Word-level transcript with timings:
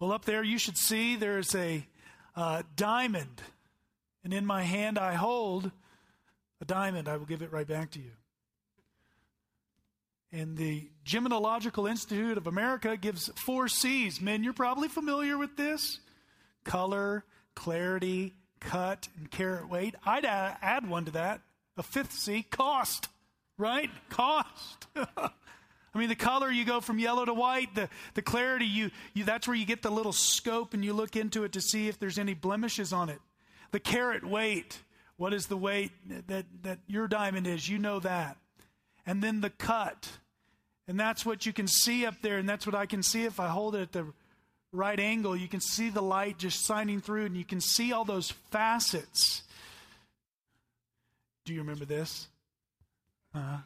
Well, 0.00 0.12
up 0.12 0.24
there 0.24 0.44
you 0.44 0.58
should 0.58 0.78
see 0.78 1.16
there's 1.16 1.54
a 1.54 1.84
uh, 2.36 2.62
diamond, 2.76 3.42
and 4.22 4.32
in 4.32 4.46
my 4.46 4.62
hand 4.62 4.98
I 4.98 5.14
hold 5.14 5.72
a 6.60 6.64
diamond. 6.64 7.08
I 7.08 7.16
will 7.16 7.26
give 7.26 7.42
it 7.42 7.52
right 7.52 7.66
back 7.66 7.90
to 7.92 7.98
you. 7.98 8.12
And 10.30 10.56
the 10.56 10.88
Gemological 11.04 11.90
Institute 11.90 12.36
of 12.36 12.46
America 12.46 12.96
gives 12.96 13.30
four 13.44 13.66
C's. 13.66 14.20
Men, 14.20 14.44
you're 14.44 14.52
probably 14.52 14.88
familiar 14.88 15.36
with 15.36 15.56
this 15.56 15.98
color, 16.64 17.24
clarity, 17.54 18.34
cut, 18.60 19.08
and 19.16 19.30
carat 19.30 19.68
weight. 19.68 19.94
I'd 20.04 20.24
add 20.26 20.88
one 20.88 21.06
to 21.06 21.12
that 21.12 21.40
a 21.76 21.82
fifth 21.82 22.12
C 22.12 22.42
cost, 22.42 23.08
right? 23.56 23.90
Cost. 24.10 24.86
I 25.98 26.00
mean, 26.00 26.10
the 26.10 26.14
color, 26.14 26.48
you 26.48 26.64
go 26.64 26.80
from 26.80 27.00
yellow 27.00 27.24
to 27.24 27.34
white. 27.34 27.74
The, 27.74 27.88
the 28.14 28.22
clarity, 28.22 28.66
you, 28.66 28.92
you, 29.14 29.24
that's 29.24 29.48
where 29.48 29.56
you 29.56 29.66
get 29.66 29.82
the 29.82 29.90
little 29.90 30.12
scope 30.12 30.72
and 30.72 30.84
you 30.84 30.92
look 30.92 31.16
into 31.16 31.42
it 31.42 31.50
to 31.54 31.60
see 31.60 31.88
if 31.88 31.98
there's 31.98 32.20
any 32.20 32.34
blemishes 32.34 32.92
on 32.92 33.08
it. 33.08 33.18
The 33.72 33.80
carat 33.80 34.24
weight, 34.24 34.78
what 35.16 35.34
is 35.34 35.46
the 35.46 35.56
weight 35.56 35.90
that, 36.28 36.44
that 36.62 36.78
your 36.86 37.08
diamond 37.08 37.48
is? 37.48 37.68
You 37.68 37.80
know 37.80 37.98
that. 37.98 38.36
And 39.06 39.20
then 39.20 39.40
the 39.40 39.50
cut. 39.50 40.08
And 40.86 41.00
that's 41.00 41.26
what 41.26 41.44
you 41.44 41.52
can 41.52 41.66
see 41.66 42.06
up 42.06 42.14
there, 42.22 42.38
and 42.38 42.48
that's 42.48 42.64
what 42.64 42.76
I 42.76 42.86
can 42.86 43.02
see 43.02 43.24
if 43.24 43.40
I 43.40 43.48
hold 43.48 43.74
it 43.74 43.80
at 43.80 43.92
the 43.92 44.06
right 44.70 45.00
angle. 45.00 45.36
You 45.36 45.48
can 45.48 45.60
see 45.60 45.90
the 45.90 46.00
light 46.00 46.38
just 46.38 46.64
shining 46.64 47.00
through, 47.00 47.24
and 47.24 47.36
you 47.36 47.44
can 47.44 47.60
see 47.60 47.92
all 47.92 48.04
those 48.04 48.30
facets. 48.52 49.42
Do 51.44 51.54
you 51.54 51.58
remember 51.58 51.86
this? 51.86 52.28
Uh-huh. 53.34 53.56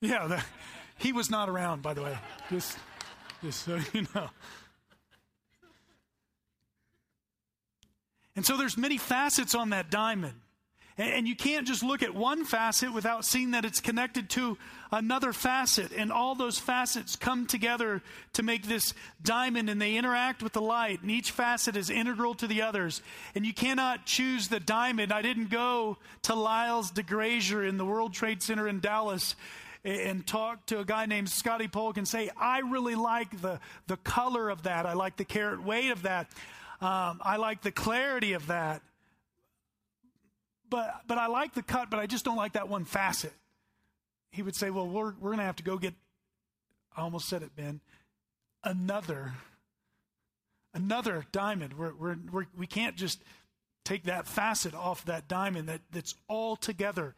Yeah, 0.00 0.26
the, 0.26 0.44
he 0.98 1.12
was 1.12 1.30
not 1.30 1.48
around, 1.48 1.82
by 1.82 1.94
the 1.94 2.02
way. 2.02 2.18
Just, 2.50 2.78
just 3.42 3.64
so 3.64 3.78
you 3.92 4.06
know. 4.14 4.30
And 8.36 8.46
so 8.46 8.56
there's 8.56 8.78
many 8.78 8.96
facets 8.96 9.54
on 9.54 9.70
that 9.70 9.90
diamond. 9.90 10.34
And 10.96 11.26
you 11.26 11.34
can't 11.34 11.66
just 11.66 11.82
look 11.82 12.02
at 12.02 12.14
one 12.14 12.44
facet 12.44 12.92
without 12.92 13.24
seeing 13.24 13.52
that 13.52 13.64
it's 13.64 13.80
connected 13.80 14.28
to 14.30 14.58
another 14.92 15.32
facet. 15.32 15.92
And 15.96 16.12
all 16.12 16.34
those 16.34 16.58
facets 16.58 17.16
come 17.16 17.46
together 17.46 18.02
to 18.34 18.42
make 18.42 18.66
this 18.66 18.92
diamond 19.22 19.70
and 19.70 19.80
they 19.80 19.96
interact 19.96 20.42
with 20.42 20.52
the 20.52 20.60
light. 20.60 21.00
And 21.00 21.10
each 21.10 21.30
facet 21.30 21.74
is 21.74 21.88
integral 21.88 22.34
to 22.34 22.46
the 22.46 22.60
others. 22.60 23.00
And 23.34 23.46
you 23.46 23.54
cannot 23.54 24.04
choose 24.04 24.48
the 24.48 24.60
diamond. 24.60 25.10
I 25.10 25.22
didn't 25.22 25.48
go 25.48 25.96
to 26.22 26.34
Lyles 26.34 26.92
DeGrazier 26.92 27.66
in 27.66 27.78
the 27.78 27.86
World 27.86 28.12
Trade 28.12 28.42
Center 28.42 28.68
in 28.68 28.80
Dallas 28.80 29.36
and 29.84 30.26
talk 30.26 30.66
to 30.66 30.80
a 30.80 30.84
guy 30.84 31.06
named 31.06 31.28
Scotty 31.28 31.68
Polk 31.68 31.96
and 31.96 32.06
say, 32.06 32.30
I 32.36 32.60
really 32.60 32.94
like 32.94 33.40
the, 33.40 33.60
the 33.86 33.96
color 33.98 34.50
of 34.50 34.64
that. 34.64 34.86
I 34.86 34.92
like 34.92 35.16
the 35.16 35.24
carat 35.24 35.62
weight 35.62 35.90
of 35.90 36.02
that. 36.02 36.30
Um, 36.80 37.20
I 37.22 37.36
like 37.36 37.62
the 37.62 37.72
clarity 37.72 38.32
of 38.32 38.46
that 38.48 38.82
but, 40.70 41.02
but 41.06 41.18
I 41.18 41.26
like 41.26 41.54
the 41.54 41.62
cut, 41.62 41.90
but 41.90 41.98
I 41.98 42.06
just 42.06 42.24
don't 42.24 42.36
like 42.36 42.52
that 42.52 42.68
one 42.68 42.84
facet. 42.84 43.32
He 44.30 44.42
would 44.42 44.54
say, 44.54 44.70
Well, 44.70 44.86
we're, 44.86 45.12
we're 45.20 45.30
going 45.30 45.38
to 45.38 45.44
have 45.44 45.56
to 45.56 45.64
go 45.64 45.76
get, 45.76 45.94
I 46.96 47.02
almost 47.02 47.28
said 47.28 47.42
it, 47.42 47.54
Ben, 47.56 47.80
another, 48.62 49.34
another 50.72 51.26
diamond. 51.32 51.76
We're, 51.76 51.92
we're, 51.94 52.16
we're, 52.30 52.46
we 52.56 52.66
can't 52.68 52.96
just 52.96 53.20
take 53.84 54.04
that 54.04 54.26
facet 54.28 54.74
off 54.74 55.04
that 55.06 55.26
diamond 55.26 55.68
that, 55.68 55.80
that's 55.90 56.14
all 56.28 56.54
together. 56.54 57.14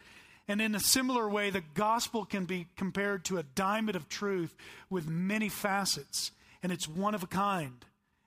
And 0.52 0.60
in 0.60 0.74
a 0.74 0.80
similar 0.80 1.26
way, 1.30 1.48
the 1.48 1.62
gospel 1.72 2.26
can 2.26 2.44
be 2.44 2.66
compared 2.76 3.24
to 3.24 3.38
a 3.38 3.42
diamond 3.42 3.96
of 3.96 4.10
truth 4.10 4.54
with 4.90 5.08
many 5.08 5.48
facets, 5.48 6.30
and 6.62 6.70
it's 6.70 6.86
one 6.86 7.14
of 7.14 7.22
a 7.22 7.26
kind 7.26 7.82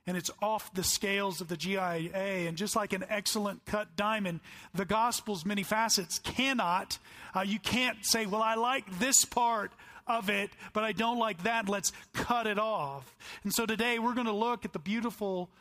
and 0.07 0.17
it's 0.17 0.31
off 0.41 0.73
the 0.73 0.83
scales 0.83 1.39
of 1.39 1.49
the 1.49 1.55
GIA. 1.55 2.09
And 2.47 2.57
just 2.57 2.75
like 2.75 2.93
an 2.93 3.05
excellent 3.09 3.63
cut 3.67 3.95
diamond, 3.95 4.39
the 4.73 4.85
gospel's 4.85 5.45
many 5.45 5.61
facets 5.61 6.17
cannot, 6.17 6.97
uh, 7.35 7.41
you 7.41 7.59
can't 7.59 8.03
say, 8.03 8.25
well, 8.25 8.41
I 8.41 8.55
like 8.55 8.97
this 8.97 9.23
part 9.23 9.71
of 10.07 10.31
it, 10.31 10.49
but 10.73 10.83
I 10.83 10.93
don't 10.93 11.19
like 11.19 11.43
that. 11.43 11.69
Let's 11.69 11.91
cut 12.13 12.47
it 12.47 12.57
off. 12.57 13.15
And 13.43 13.53
so 13.53 13.67
today 13.67 13.99
we're 13.99 14.15
going 14.15 14.25
to 14.25 14.33
look 14.33 14.65
at 14.65 14.73
the 14.73 14.79
beautiful 14.79 15.51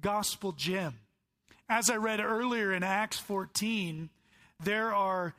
gospel 0.00 0.52
gem. 0.52 1.00
As 1.68 1.90
I 1.90 1.96
read 1.96 2.20
earlier 2.20 2.72
in 2.72 2.84
Acts 2.84 3.18
14, 3.18 4.08
there 4.62 4.94
are 4.94 5.34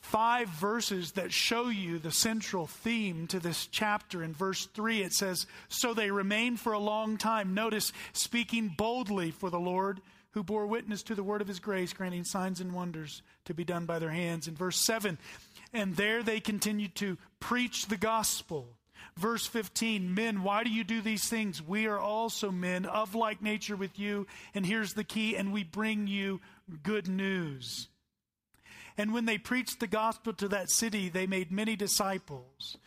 five 0.00 0.48
verses 0.48 1.12
that 1.12 1.32
show 1.32 1.68
you 1.68 1.98
the 1.98 2.10
central 2.10 2.66
theme 2.66 3.26
to 3.28 3.40
this 3.40 3.66
chapter. 3.66 4.22
In 4.22 4.32
verse 4.32 4.66
3, 4.66 5.02
it 5.02 5.12
says, 5.12 5.46
So 5.68 5.94
they 5.94 6.10
remained 6.10 6.60
for 6.60 6.72
a 6.72 6.78
long 6.78 7.16
time. 7.16 7.54
Notice, 7.54 7.92
speaking 8.12 8.74
boldly 8.76 9.30
for 9.30 9.50
the 9.50 9.58
Lord, 9.58 10.00
who 10.30 10.42
bore 10.42 10.66
witness 10.66 11.02
to 11.04 11.14
the 11.14 11.22
word 11.22 11.40
of 11.40 11.48
his 11.48 11.60
grace, 11.60 11.92
granting 11.92 12.24
signs 12.24 12.60
and 12.60 12.72
wonders 12.72 13.22
to 13.46 13.54
be 13.54 13.64
done 13.64 13.86
by 13.86 13.98
their 13.98 14.10
hands. 14.10 14.46
In 14.46 14.54
verse 14.54 14.76
7, 14.76 15.18
and 15.72 15.96
there 15.96 16.22
they 16.22 16.40
continued 16.40 16.94
to 16.96 17.16
preach 17.40 17.86
the 17.86 17.96
gospel. 17.96 18.68
Verse 19.16 19.46
15, 19.46 20.14
men, 20.14 20.42
why 20.42 20.62
do 20.62 20.70
you 20.70 20.84
do 20.84 21.00
these 21.00 21.26
things? 21.26 21.62
We 21.62 21.86
are 21.86 21.98
also 21.98 22.50
men 22.50 22.84
of 22.84 23.14
like 23.14 23.40
nature 23.40 23.76
with 23.76 23.98
you. 23.98 24.26
And 24.54 24.66
here's 24.66 24.92
the 24.92 25.04
key, 25.04 25.36
and 25.36 25.54
we 25.54 25.64
bring 25.64 26.06
you 26.06 26.40
good 26.82 27.08
news. 27.08 27.88
And 28.98 29.12
when 29.12 29.26
they 29.26 29.38
preached 29.38 29.80
the 29.80 29.86
gospel 29.86 30.32
to 30.34 30.48
that 30.48 30.70
city, 30.70 31.08
they 31.08 31.26
made 31.26 31.50
many 31.50 31.76
disciples. 31.76 32.78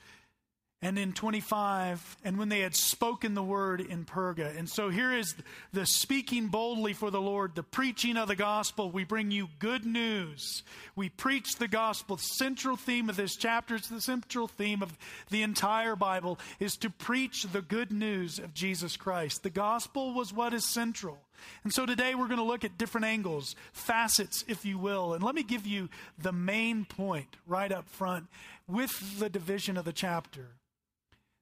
And 0.82 0.98
in 0.98 1.12
25, 1.12 2.18
and 2.24 2.38
when 2.38 2.48
they 2.48 2.62
had 2.62 2.74
spoken 2.74 3.34
the 3.34 3.44
word 3.44 3.82
in 3.82 4.06
Perga. 4.06 4.58
And 4.58 4.70
so 4.70 4.88
here 4.88 5.12
is 5.12 5.36
the 5.74 5.86
speaking 5.86 6.48
boldly 6.48 6.94
for 6.94 7.12
the 7.12 7.20
Lord, 7.20 7.54
the 7.54 7.64
preaching 7.64 8.16
of 8.16 8.30
the 8.30 8.36
gospel. 8.38 8.90
We 8.90 9.04
bring 9.04 9.30
you 9.30 9.50
good 9.60 9.86
news. 9.86 10.64
We 10.96 11.10
preach 11.10 11.58
the 11.58 11.68
gospel. 11.68 12.16
The 12.16 12.24
central 12.24 12.78
theme 12.78 13.10
of 13.10 13.18
this 13.18 13.36
chapter, 13.36 13.76
it's 13.76 13.90
the 13.90 14.00
central 14.00 14.48
theme 14.48 14.82
of 14.82 14.98
the 15.30 15.44
entire 15.44 15.98
Bible, 15.98 16.40
is 16.62 16.78
to 16.78 16.90
preach 16.90 17.44
the 17.44 17.62
good 17.62 17.92
news 17.92 18.40
of 18.40 18.54
Jesus 18.54 18.96
Christ. 18.96 19.44
The 19.44 19.50
gospel 19.50 20.14
was 20.14 20.32
what 20.32 20.54
is 20.54 20.66
central. 20.66 21.18
And 21.64 21.74
so 21.74 21.86
today 21.86 22.16
we're 22.16 22.28
going 22.28 22.38
to 22.38 22.44
look 22.44 22.64
at 22.64 22.78
different 22.78 23.06
angles, 23.06 23.56
facets, 23.74 24.44
if 24.48 24.66
you 24.66 24.78
will. 24.78 25.14
And 25.14 25.24
let 25.24 25.36
me 25.36 25.44
give 25.44 25.66
you 25.66 25.90
the 26.18 26.32
main 26.32 26.86
point 26.86 27.38
right 27.48 27.72
up 27.72 27.90
front 27.90 28.28
with 28.68 29.20
the 29.20 29.30
division 29.30 29.78
of 29.78 29.86
the 29.86 29.94
chapter. 29.94 30.48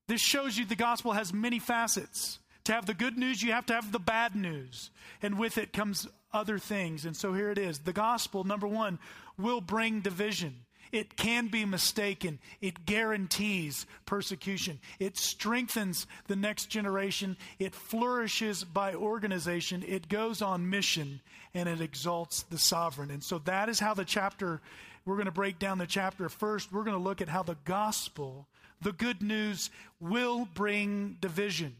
This 0.07 0.21
shows 0.21 0.57
you 0.57 0.65
the 0.65 0.75
gospel 0.75 1.13
has 1.13 1.33
many 1.33 1.59
facets. 1.59 2.39
To 2.65 2.73
have 2.73 2.85
the 2.85 2.93
good 2.93 3.17
news, 3.17 3.41
you 3.41 3.53
have 3.53 3.65
to 3.67 3.73
have 3.73 3.91
the 3.91 3.99
bad 3.99 4.35
news. 4.35 4.91
And 5.21 5.39
with 5.39 5.57
it 5.57 5.71
comes 5.71 6.07
other 6.33 6.59
things. 6.59 7.05
And 7.05 7.15
so 7.15 7.33
here 7.33 7.49
it 7.49 7.57
is. 7.57 7.79
The 7.79 7.93
gospel, 7.93 8.43
number 8.43 8.67
one, 8.67 8.99
will 9.37 9.61
bring 9.61 10.01
division. 10.01 10.55
It 10.91 11.17
can 11.17 11.47
be 11.47 11.65
mistaken. 11.65 12.39
It 12.61 12.85
guarantees 12.85 13.85
persecution. 14.05 14.79
It 14.99 15.17
strengthens 15.17 16.07
the 16.27 16.35
next 16.35 16.67
generation. 16.67 17.37
It 17.59 17.75
flourishes 17.75 18.63
by 18.63 18.95
organization. 18.95 19.83
It 19.87 20.09
goes 20.09 20.41
on 20.41 20.69
mission 20.69 21.21
and 21.53 21.67
it 21.67 21.81
exalts 21.81 22.43
the 22.43 22.57
sovereign. 22.57 23.11
And 23.11 23.23
so 23.23 23.39
that 23.39 23.69
is 23.69 23.79
how 23.79 23.93
the 23.93 24.05
chapter, 24.05 24.61
we're 25.05 25.15
going 25.15 25.25
to 25.25 25.31
break 25.31 25.59
down 25.59 25.77
the 25.77 25.87
chapter. 25.87 26.29
First, 26.29 26.71
we're 26.71 26.83
going 26.83 26.97
to 26.97 27.03
look 27.03 27.21
at 27.21 27.29
how 27.29 27.43
the 27.43 27.57
gospel, 27.65 28.47
the 28.81 28.93
good 28.93 29.21
news, 29.21 29.69
will 29.99 30.47
bring 30.53 31.17
division. 31.19 31.75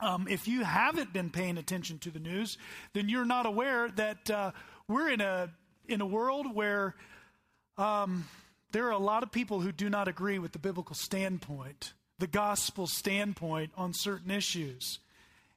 Um, 0.00 0.28
if 0.28 0.46
you 0.46 0.62
haven't 0.62 1.12
been 1.12 1.30
paying 1.30 1.58
attention 1.58 1.98
to 2.00 2.10
the 2.10 2.20
news, 2.20 2.56
then 2.92 3.08
you're 3.08 3.24
not 3.24 3.46
aware 3.46 3.88
that 3.90 4.30
uh, 4.30 4.52
we're 4.86 5.08
in 5.08 5.20
a 5.20 5.50
in 5.88 6.00
a 6.00 6.06
world 6.06 6.54
where 6.54 6.94
um, 7.78 8.26
there 8.72 8.86
are 8.86 8.92
a 8.92 8.98
lot 8.98 9.22
of 9.22 9.32
people 9.32 9.60
who 9.60 9.72
do 9.72 9.88
not 9.88 10.08
agree 10.08 10.38
with 10.38 10.52
the 10.52 10.58
biblical 10.58 10.94
standpoint, 10.94 11.94
the 12.18 12.26
gospel 12.26 12.86
standpoint 12.86 13.72
on 13.76 13.94
certain 13.94 14.30
issues. 14.30 14.98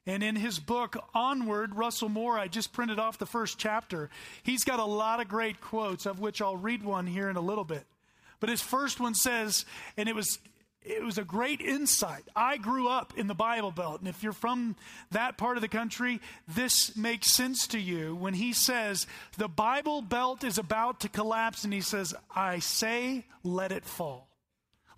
And 0.06 0.22
in 0.22 0.34
his 0.34 0.58
book, 0.58 0.96
Onward, 1.14 1.76
Russell 1.76 2.08
Moore, 2.08 2.38
I 2.38 2.48
just 2.48 2.72
printed 2.72 2.98
off 2.98 3.18
the 3.18 3.26
first 3.26 3.58
chapter. 3.58 4.10
He's 4.42 4.64
got 4.64 4.80
a 4.80 4.84
lot 4.84 5.20
of 5.20 5.28
great 5.28 5.60
quotes, 5.60 6.06
of 6.06 6.18
which 6.18 6.42
I'll 6.42 6.56
read 6.56 6.82
one 6.82 7.06
here 7.06 7.28
in 7.28 7.36
a 7.36 7.40
little 7.40 7.64
bit. 7.64 7.84
But 8.40 8.48
his 8.48 8.62
first 8.62 8.98
one 8.98 9.14
says, 9.14 9.64
and 9.96 10.08
it 10.08 10.16
was 10.16 10.38
it 10.84 11.02
was 11.02 11.18
a 11.18 11.24
great 11.24 11.60
insight. 11.60 12.24
I 12.34 12.56
grew 12.56 12.88
up 12.88 13.12
in 13.16 13.26
the 13.26 13.34
Bible 13.34 13.70
Belt, 13.70 14.00
and 14.00 14.08
if 14.08 14.22
you're 14.22 14.32
from 14.32 14.76
that 15.10 15.38
part 15.38 15.56
of 15.56 15.60
the 15.60 15.68
country, 15.68 16.20
this 16.48 16.96
makes 16.96 17.32
sense 17.32 17.66
to 17.68 17.78
you 17.78 18.14
when 18.14 18.34
he 18.34 18.52
says, 18.52 19.06
The 19.38 19.48
Bible 19.48 20.02
Belt 20.02 20.44
is 20.44 20.58
about 20.58 21.00
to 21.00 21.08
collapse, 21.08 21.64
and 21.64 21.72
he 21.72 21.80
says, 21.80 22.14
I 22.34 22.58
say, 22.58 23.26
let 23.42 23.72
it 23.72 23.84
fall. 23.84 24.31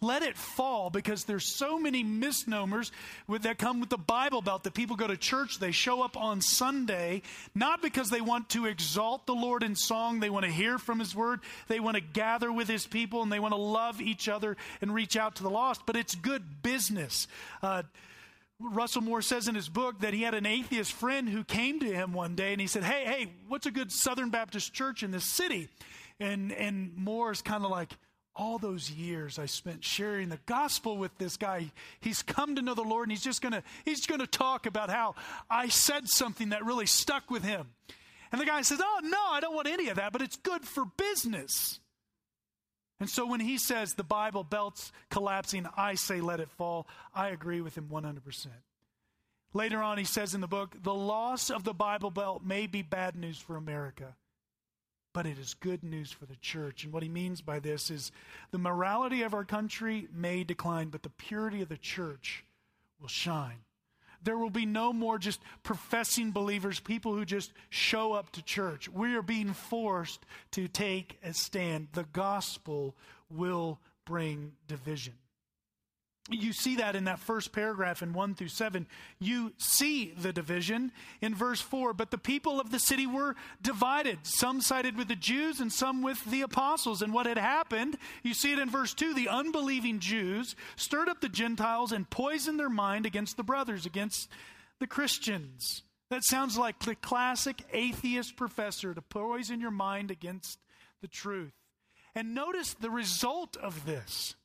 Let 0.04 0.22
it 0.22 0.36
fall 0.36 0.90
because 0.90 1.24
there's 1.24 1.56
so 1.56 1.78
many 1.78 2.02
misnomers 2.02 2.92
with, 3.26 3.42
that 3.42 3.58
come 3.58 3.80
with 3.80 3.88
the 3.88 3.98
Bible 3.98 4.42
Belt 4.42 4.64
that 4.64 4.74
people 4.74 4.96
go 4.96 5.06
to 5.06 5.16
church, 5.16 5.58
they 5.58 5.72
show 5.72 6.02
up 6.02 6.16
on 6.16 6.40
Sunday, 6.40 7.22
not 7.54 7.82
because 7.82 8.10
they 8.10 8.20
want 8.20 8.48
to 8.50 8.66
exalt 8.66 9.26
the 9.26 9.34
Lord 9.34 9.62
in 9.62 9.74
song, 9.74 10.20
they 10.20 10.30
want 10.30 10.44
to 10.44 10.52
hear 10.52 10.78
from 10.78 10.98
His 10.98 11.14
Word, 11.14 11.40
they 11.68 11.80
want 11.80 11.96
to 11.96 12.02
gather 12.02 12.52
with 12.52 12.68
His 12.68 12.86
people, 12.86 13.22
and 13.22 13.32
they 13.32 13.40
want 13.40 13.52
to 13.52 13.60
love 13.60 14.00
each 14.00 14.28
other 14.28 14.56
and 14.80 14.94
reach 14.94 15.16
out 15.16 15.36
to 15.36 15.42
the 15.42 15.50
lost, 15.50 15.82
but 15.86 15.96
it's 15.96 16.14
good 16.14 16.62
business. 16.62 17.26
Uh, 17.62 17.82
Russell 18.60 19.02
Moore 19.02 19.22
says 19.22 19.48
in 19.48 19.54
his 19.54 19.68
book 19.68 20.00
that 20.00 20.14
he 20.14 20.22
had 20.22 20.34
an 20.34 20.46
atheist 20.46 20.92
friend 20.92 21.28
who 21.28 21.44
came 21.44 21.80
to 21.80 21.86
him 21.86 22.12
one 22.12 22.34
day 22.34 22.52
and 22.52 22.60
he 22.60 22.66
said, 22.66 22.84
Hey, 22.84 23.04
hey, 23.04 23.32
what's 23.48 23.66
a 23.66 23.70
good 23.70 23.90
Southern 23.90 24.30
Baptist 24.30 24.72
church 24.72 25.02
in 25.02 25.10
this 25.10 25.24
city? 25.24 25.68
And, 26.20 26.52
and 26.52 26.96
Moore's 26.96 27.42
kind 27.42 27.64
of 27.64 27.70
like, 27.70 27.90
all 28.36 28.58
those 28.58 28.90
years 28.90 29.38
I 29.38 29.46
spent 29.46 29.84
sharing 29.84 30.28
the 30.28 30.40
gospel 30.46 30.96
with 30.96 31.16
this 31.18 31.36
guy, 31.36 31.70
he's 32.00 32.22
come 32.22 32.56
to 32.56 32.62
know 32.62 32.74
the 32.74 32.82
Lord 32.82 33.04
and 33.04 33.12
he's 33.12 33.22
just 33.22 33.42
gonna, 33.42 33.62
he's 33.84 34.06
gonna 34.06 34.26
talk 34.26 34.66
about 34.66 34.90
how 34.90 35.14
I 35.48 35.68
said 35.68 36.08
something 36.08 36.50
that 36.50 36.64
really 36.64 36.86
stuck 36.86 37.30
with 37.30 37.44
him. 37.44 37.68
And 38.32 38.40
the 38.40 38.46
guy 38.46 38.62
says, 38.62 38.80
Oh, 38.82 39.00
no, 39.04 39.20
I 39.30 39.40
don't 39.40 39.54
want 39.54 39.68
any 39.68 39.88
of 39.88 39.96
that, 39.96 40.12
but 40.12 40.22
it's 40.22 40.36
good 40.36 40.64
for 40.64 40.84
business. 40.96 41.78
And 43.00 43.08
so 43.08 43.26
when 43.26 43.40
he 43.40 43.58
says 43.58 43.94
the 43.94 44.04
Bible 44.04 44.44
belt's 44.44 44.92
collapsing, 45.10 45.66
I 45.76 45.94
say 45.94 46.20
let 46.20 46.40
it 46.40 46.50
fall, 46.50 46.86
I 47.14 47.28
agree 47.28 47.60
with 47.60 47.76
him 47.76 47.88
100%. 47.92 48.46
Later 49.52 49.82
on, 49.82 49.98
he 49.98 50.04
says 50.04 50.34
in 50.34 50.40
the 50.40 50.48
book, 50.48 50.74
the 50.82 50.94
loss 50.94 51.50
of 51.50 51.62
the 51.64 51.74
Bible 51.74 52.10
belt 52.10 52.42
may 52.44 52.66
be 52.66 52.82
bad 52.82 53.14
news 53.14 53.38
for 53.38 53.56
America, 53.56 54.16
but 55.14 55.24
it 55.24 55.38
is 55.38 55.54
good 55.54 55.82
news 55.82 56.12
for 56.12 56.26
the 56.26 56.36
church. 56.36 56.84
And 56.84 56.92
what 56.92 57.02
he 57.02 57.08
means 57.08 57.40
by 57.40 57.60
this 57.60 57.90
is 57.90 58.12
the 58.50 58.58
morality 58.58 59.22
of 59.22 59.32
our 59.32 59.44
country 59.44 60.08
may 60.12 60.44
decline, 60.44 60.88
but 60.88 61.02
the 61.02 61.08
purity 61.08 61.62
of 61.62 61.70
the 61.70 61.78
church 61.78 62.44
will 63.00 63.08
shine. 63.08 63.60
There 64.22 64.36
will 64.36 64.50
be 64.50 64.66
no 64.66 64.92
more 64.92 65.18
just 65.18 65.40
professing 65.62 66.32
believers, 66.32 66.80
people 66.80 67.14
who 67.14 67.24
just 67.24 67.52
show 67.70 68.12
up 68.12 68.32
to 68.32 68.42
church. 68.42 68.88
We 68.88 69.14
are 69.14 69.22
being 69.22 69.52
forced 69.52 70.24
to 70.52 70.66
take 70.66 71.18
a 71.22 71.32
stand. 71.32 71.88
The 71.92 72.04
gospel 72.04 72.96
will 73.30 73.78
bring 74.04 74.52
division. 74.66 75.14
You 76.30 76.54
see 76.54 76.76
that 76.76 76.96
in 76.96 77.04
that 77.04 77.18
first 77.18 77.52
paragraph 77.52 78.02
in 78.02 78.14
1 78.14 78.34
through 78.34 78.48
7. 78.48 78.86
You 79.18 79.52
see 79.58 80.14
the 80.16 80.32
division 80.32 80.90
in 81.20 81.34
verse 81.34 81.60
4. 81.60 81.92
But 81.92 82.10
the 82.10 82.16
people 82.16 82.58
of 82.58 82.70
the 82.70 82.78
city 82.78 83.06
were 83.06 83.36
divided. 83.60 84.20
Some 84.22 84.62
sided 84.62 84.96
with 84.96 85.08
the 85.08 85.16
Jews 85.16 85.60
and 85.60 85.70
some 85.70 86.00
with 86.00 86.24
the 86.24 86.40
apostles. 86.40 87.02
And 87.02 87.12
what 87.12 87.26
had 87.26 87.36
happened, 87.36 87.98
you 88.22 88.32
see 88.32 88.52
it 88.52 88.58
in 88.58 88.70
verse 88.70 88.94
2 88.94 89.12
the 89.12 89.28
unbelieving 89.28 90.00
Jews 90.00 90.56
stirred 90.76 91.10
up 91.10 91.20
the 91.20 91.28
Gentiles 91.28 91.92
and 91.92 92.08
poisoned 92.08 92.58
their 92.58 92.70
mind 92.70 93.04
against 93.04 93.36
the 93.36 93.42
brothers, 93.42 93.84
against 93.84 94.30
the 94.80 94.86
Christians. 94.86 95.82
That 96.08 96.24
sounds 96.24 96.56
like 96.56 96.78
the 96.78 96.94
classic 96.94 97.64
atheist 97.70 98.34
professor 98.36 98.94
to 98.94 99.02
poison 99.02 99.60
your 99.60 99.70
mind 99.70 100.10
against 100.10 100.58
the 101.02 101.08
truth. 101.08 101.52
And 102.14 102.34
notice 102.34 102.72
the 102.72 102.90
result 102.90 103.58
of 103.58 103.84
this. 103.84 104.36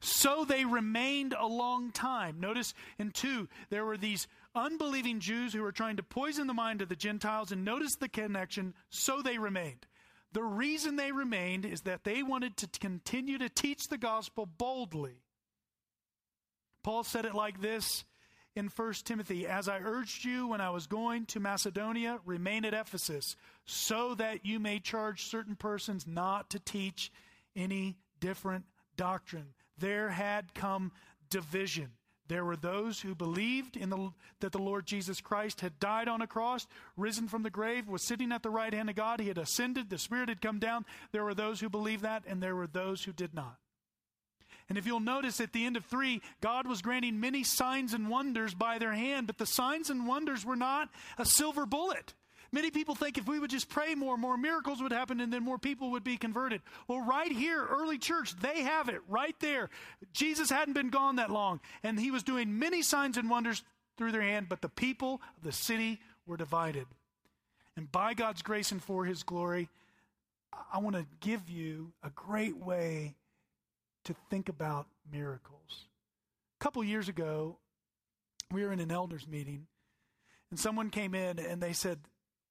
So 0.00 0.44
they 0.44 0.64
remained 0.64 1.34
a 1.38 1.46
long 1.46 1.90
time. 1.92 2.40
Notice 2.40 2.74
in 2.98 3.10
2, 3.10 3.48
there 3.70 3.84
were 3.84 3.96
these 3.96 4.26
unbelieving 4.54 5.20
Jews 5.20 5.52
who 5.52 5.62
were 5.62 5.72
trying 5.72 5.96
to 5.96 6.02
poison 6.02 6.46
the 6.46 6.54
mind 6.54 6.82
of 6.82 6.88
the 6.88 6.96
Gentiles, 6.96 7.52
and 7.52 7.64
notice 7.64 7.96
the 7.96 8.08
connection. 8.08 8.74
So 8.90 9.22
they 9.22 9.38
remained. 9.38 9.86
The 10.32 10.42
reason 10.42 10.96
they 10.96 11.12
remained 11.12 11.64
is 11.64 11.82
that 11.82 12.04
they 12.04 12.22
wanted 12.22 12.56
to 12.58 12.68
continue 12.78 13.38
to 13.38 13.48
teach 13.48 13.88
the 13.88 13.98
gospel 13.98 14.46
boldly. 14.46 15.22
Paul 16.82 17.04
said 17.04 17.24
it 17.24 17.34
like 17.34 17.60
this 17.60 18.04
in 18.54 18.68
1 18.68 18.92
Timothy 19.04 19.46
As 19.46 19.68
I 19.68 19.78
urged 19.78 20.24
you 20.24 20.48
when 20.48 20.60
I 20.60 20.70
was 20.70 20.86
going 20.86 21.26
to 21.26 21.40
Macedonia, 21.40 22.20
remain 22.24 22.64
at 22.64 22.74
Ephesus, 22.74 23.36
so 23.66 24.14
that 24.14 24.44
you 24.44 24.58
may 24.58 24.80
charge 24.80 25.26
certain 25.26 25.56
persons 25.56 26.06
not 26.06 26.50
to 26.50 26.58
teach 26.58 27.12
any 27.54 27.96
different 28.20 28.64
doctrine 28.96 29.54
there 29.78 30.10
had 30.10 30.54
come 30.54 30.92
division. 31.30 31.90
There 32.28 32.44
were 32.44 32.56
those 32.56 33.00
who 33.00 33.14
believed 33.14 33.76
in 33.76 33.88
the, 33.88 34.10
that 34.40 34.50
the 34.50 34.58
Lord 34.58 34.84
Jesus 34.84 35.20
Christ 35.20 35.60
had 35.60 35.78
died 35.78 36.08
on 36.08 36.22
a 36.22 36.26
cross, 36.26 36.66
risen 36.96 37.28
from 37.28 37.44
the 37.44 37.50
grave, 37.50 37.88
was 37.88 38.06
sitting 38.06 38.32
at 38.32 38.42
the 38.42 38.50
right 38.50 38.72
hand 38.72 38.90
of 38.90 38.96
God. 38.96 39.20
He 39.20 39.28
had 39.28 39.38
ascended. 39.38 39.90
The 39.90 39.98
Spirit 39.98 40.28
had 40.28 40.40
come 40.40 40.58
down. 40.58 40.84
There 41.12 41.24
were 41.24 41.34
those 41.34 41.60
who 41.60 41.68
believed 41.68 42.02
that, 42.02 42.24
and 42.26 42.42
there 42.42 42.56
were 42.56 42.66
those 42.66 43.04
who 43.04 43.12
did 43.12 43.32
not. 43.32 43.58
And 44.68 44.76
if 44.76 44.86
you'll 44.86 44.98
notice 44.98 45.40
at 45.40 45.52
the 45.52 45.64
end 45.64 45.76
of 45.76 45.84
three, 45.84 46.20
God 46.40 46.66
was 46.66 46.82
granting 46.82 47.20
many 47.20 47.44
signs 47.44 47.94
and 47.94 48.08
wonders 48.08 48.54
by 48.54 48.78
their 48.78 48.92
hand, 48.92 49.28
but 49.28 49.38
the 49.38 49.46
signs 49.46 49.90
and 49.90 50.08
wonders 50.08 50.44
were 50.44 50.56
not 50.56 50.88
a 51.18 51.24
silver 51.24 51.66
bullet. 51.66 52.14
Many 52.52 52.70
people 52.70 52.94
think 52.94 53.18
if 53.18 53.26
we 53.26 53.38
would 53.38 53.50
just 53.50 53.68
pray 53.68 53.94
more, 53.94 54.16
more 54.16 54.36
miracles 54.36 54.80
would 54.80 54.92
happen 54.92 55.20
and 55.20 55.32
then 55.32 55.42
more 55.42 55.58
people 55.58 55.90
would 55.92 56.04
be 56.04 56.16
converted. 56.16 56.62
Well, 56.88 57.00
right 57.00 57.30
here, 57.30 57.64
early 57.64 57.98
church, 57.98 58.36
they 58.36 58.62
have 58.62 58.88
it 58.88 59.00
right 59.08 59.34
there. 59.40 59.68
Jesus 60.12 60.50
hadn't 60.50 60.74
been 60.74 60.90
gone 60.90 61.16
that 61.16 61.30
long, 61.30 61.60
and 61.82 61.98
he 61.98 62.10
was 62.10 62.22
doing 62.22 62.58
many 62.58 62.82
signs 62.82 63.16
and 63.16 63.28
wonders 63.28 63.62
through 63.96 64.12
their 64.12 64.22
hand, 64.22 64.48
but 64.48 64.62
the 64.62 64.68
people 64.68 65.20
of 65.36 65.42
the 65.42 65.52
city 65.52 66.00
were 66.26 66.36
divided. 66.36 66.86
And 67.76 67.90
by 67.90 68.14
God's 68.14 68.42
grace 68.42 68.72
and 68.72 68.82
for 68.82 69.04
his 69.04 69.22
glory, 69.22 69.68
I 70.72 70.78
want 70.78 70.96
to 70.96 71.06
give 71.20 71.48
you 71.50 71.92
a 72.02 72.10
great 72.10 72.56
way 72.56 73.16
to 74.04 74.14
think 74.30 74.48
about 74.48 74.86
miracles. 75.12 75.86
A 76.60 76.64
couple 76.64 76.82
years 76.84 77.08
ago, 77.08 77.58
we 78.52 78.64
were 78.64 78.72
in 78.72 78.80
an 78.80 78.90
elders 78.90 79.26
meeting, 79.26 79.66
and 80.50 80.58
someone 80.58 80.90
came 80.90 81.14
in 81.14 81.38
and 81.38 81.60
they 81.60 81.72
said, 81.72 81.98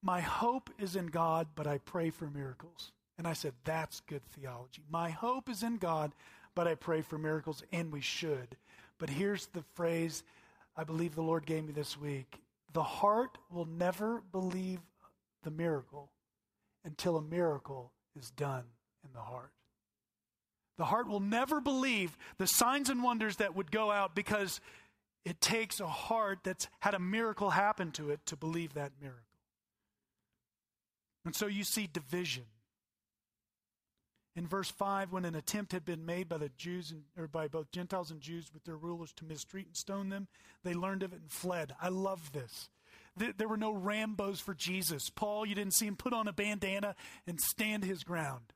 my 0.02 0.22
hope 0.22 0.70
is 0.78 0.96
in 0.96 1.08
God, 1.08 1.48
but 1.56 1.68
I 1.68 1.80
pray 1.80 2.10
for 2.10 2.28
miracles. 2.28 2.92
And 3.18 3.28
I 3.28 3.34
said, 3.34 3.54
That's 3.64 4.02
good 4.02 4.24
theology. 4.34 4.84
My 4.90 5.10
hope 5.10 5.50
is 5.50 5.64
in 5.64 5.78
God, 5.78 6.14
but 6.54 6.68
I 6.68 6.76
pray 6.76 7.02
for 7.02 7.18
miracles, 7.18 7.64
and 7.72 7.92
we 7.92 8.02
should. 8.02 8.58
But 8.98 9.10
here's 9.10 9.48
the 9.48 9.64
phrase 9.74 10.24
I 10.78 10.84
believe 10.84 11.16
the 11.16 11.22
Lord 11.22 11.46
gave 11.46 11.66
me 11.66 11.72
this 11.72 12.00
week 12.00 12.40
The 12.74 12.84
heart 12.84 13.38
will 13.50 13.66
never 13.66 14.22
believe 14.32 14.80
the 15.44 15.52
miracle 15.52 16.10
until 16.84 17.18
a 17.18 17.22
miracle 17.22 17.92
is 18.18 18.32
done 18.32 18.64
in 19.04 19.14
the 19.14 19.22
heart. 19.22 19.52
The 20.78 20.86
heart 20.86 21.08
will 21.08 21.22
never 21.22 21.62
believe 21.62 22.18
the 22.38 22.48
signs 22.48 22.90
and 22.90 23.02
wonders 23.02 23.38
that 23.38 23.56
would 23.56 23.72
go 23.72 23.92
out 23.92 24.14
because 24.14 24.60
it 25.24 25.40
takes 25.40 25.80
a 25.80 25.88
heart 25.88 26.40
that's 26.44 26.68
had 26.82 26.94
a 26.94 27.00
miracle 27.00 27.52
happen 27.52 27.92
to 27.94 28.12
it 28.12 28.20
to 28.26 28.36
believe 28.36 28.74
that 28.74 28.92
miracle. 29.02 29.22
And 31.26 31.36
so 31.36 31.48
you 31.48 31.64
see 31.64 31.90
division. 31.92 32.46
In 34.36 34.48
verse 34.48 34.70
5, 34.70 35.12
when 35.12 35.26
an 35.26 35.36
attempt 35.36 35.72
had 35.72 35.86
been 35.86 36.06
made 36.06 36.28
by 36.28 36.38
the 36.38 36.50
Jews 36.58 36.92
and, 36.92 37.04
or 37.18 37.28
by 37.28 37.48
both 37.48 37.72
Gentiles 37.72 38.12
and 38.12 38.20
Jews 38.20 38.52
with 38.54 38.66
their 38.66 38.76
rulers 38.76 39.14
to 39.14 39.26
mistreat 39.26 39.68
and 39.68 39.78
stone 39.78 40.10
them, 40.10 40.28
they 40.64 40.74
learned 40.74 41.04
of 41.04 41.14
it 41.14 41.22
and 41.22 41.32
fled. 41.32 41.74
I 41.82 41.88
love 41.88 42.34
this. 42.34 42.70
There 43.16 43.48
were 43.48 43.56
no 43.56 43.74
Rambos 43.74 44.42
for 44.42 44.54
Jesus. 44.54 45.10
Paul, 45.10 45.46
you 45.46 45.56
didn't 45.56 45.74
see 45.74 45.88
him 45.88 45.96
put 45.96 46.12
on 46.12 46.28
a 46.28 46.34
bandana 46.34 46.96
and 47.26 47.40
stand 47.40 47.86
his 47.86 48.04
ground. 48.04 48.54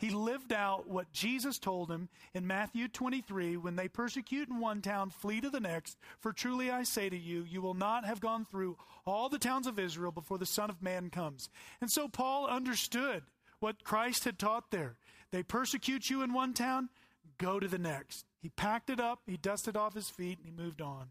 He 0.00 0.08
lived 0.08 0.50
out 0.50 0.88
what 0.88 1.12
Jesus 1.12 1.58
told 1.58 1.90
him 1.90 2.08
in 2.32 2.46
Matthew 2.46 2.88
23 2.88 3.58
when 3.58 3.76
they 3.76 3.86
persecute 3.86 4.48
in 4.48 4.58
one 4.58 4.80
town, 4.80 5.10
flee 5.10 5.42
to 5.42 5.50
the 5.50 5.60
next. 5.60 5.98
For 6.20 6.32
truly 6.32 6.70
I 6.70 6.84
say 6.84 7.10
to 7.10 7.18
you, 7.18 7.44
you 7.46 7.60
will 7.60 7.74
not 7.74 8.06
have 8.06 8.18
gone 8.18 8.46
through 8.46 8.78
all 9.06 9.28
the 9.28 9.38
towns 9.38 9.66
of 9.66 9.78
Israel 9.78 10.10
before 10.10 10.38
the 10.38 10.46
Son 10.46 10.70
of 10.70 10.82
Man 10.82 11.10
comes. 11.10 11.50
And 11.82 11.90
so 11.90 12.08
Paul 12.08 12.46
understood 12.46 13.24
what 13.58 13.84
Christ 13.84 14.24
had 14.24 14.38
taught 14.38 14.70
there. 14.70 14.96
They 15.32 15.42
persecute 15.42 16.08
you 16.08 16.22
in 16.22 16.32
one 16.32 16.54
town, 16.54 16.88
go 17.36 17.60
to 17.60 17.68
the 17.68 17.78
next. 17.78 18.24
He 18.40 18.48
packed 18.48 18.88
it 18.88 19.00
up, 19.00 19.20
he 19.26 19.36
dusted 19.36 19.76
off 19.76 19.94
his 19.94 20.08
feet, 20.08 20.38
and 20.38 20.46
he 20.46 20.64
moved 20.64 20.80
on. 20.80 21.08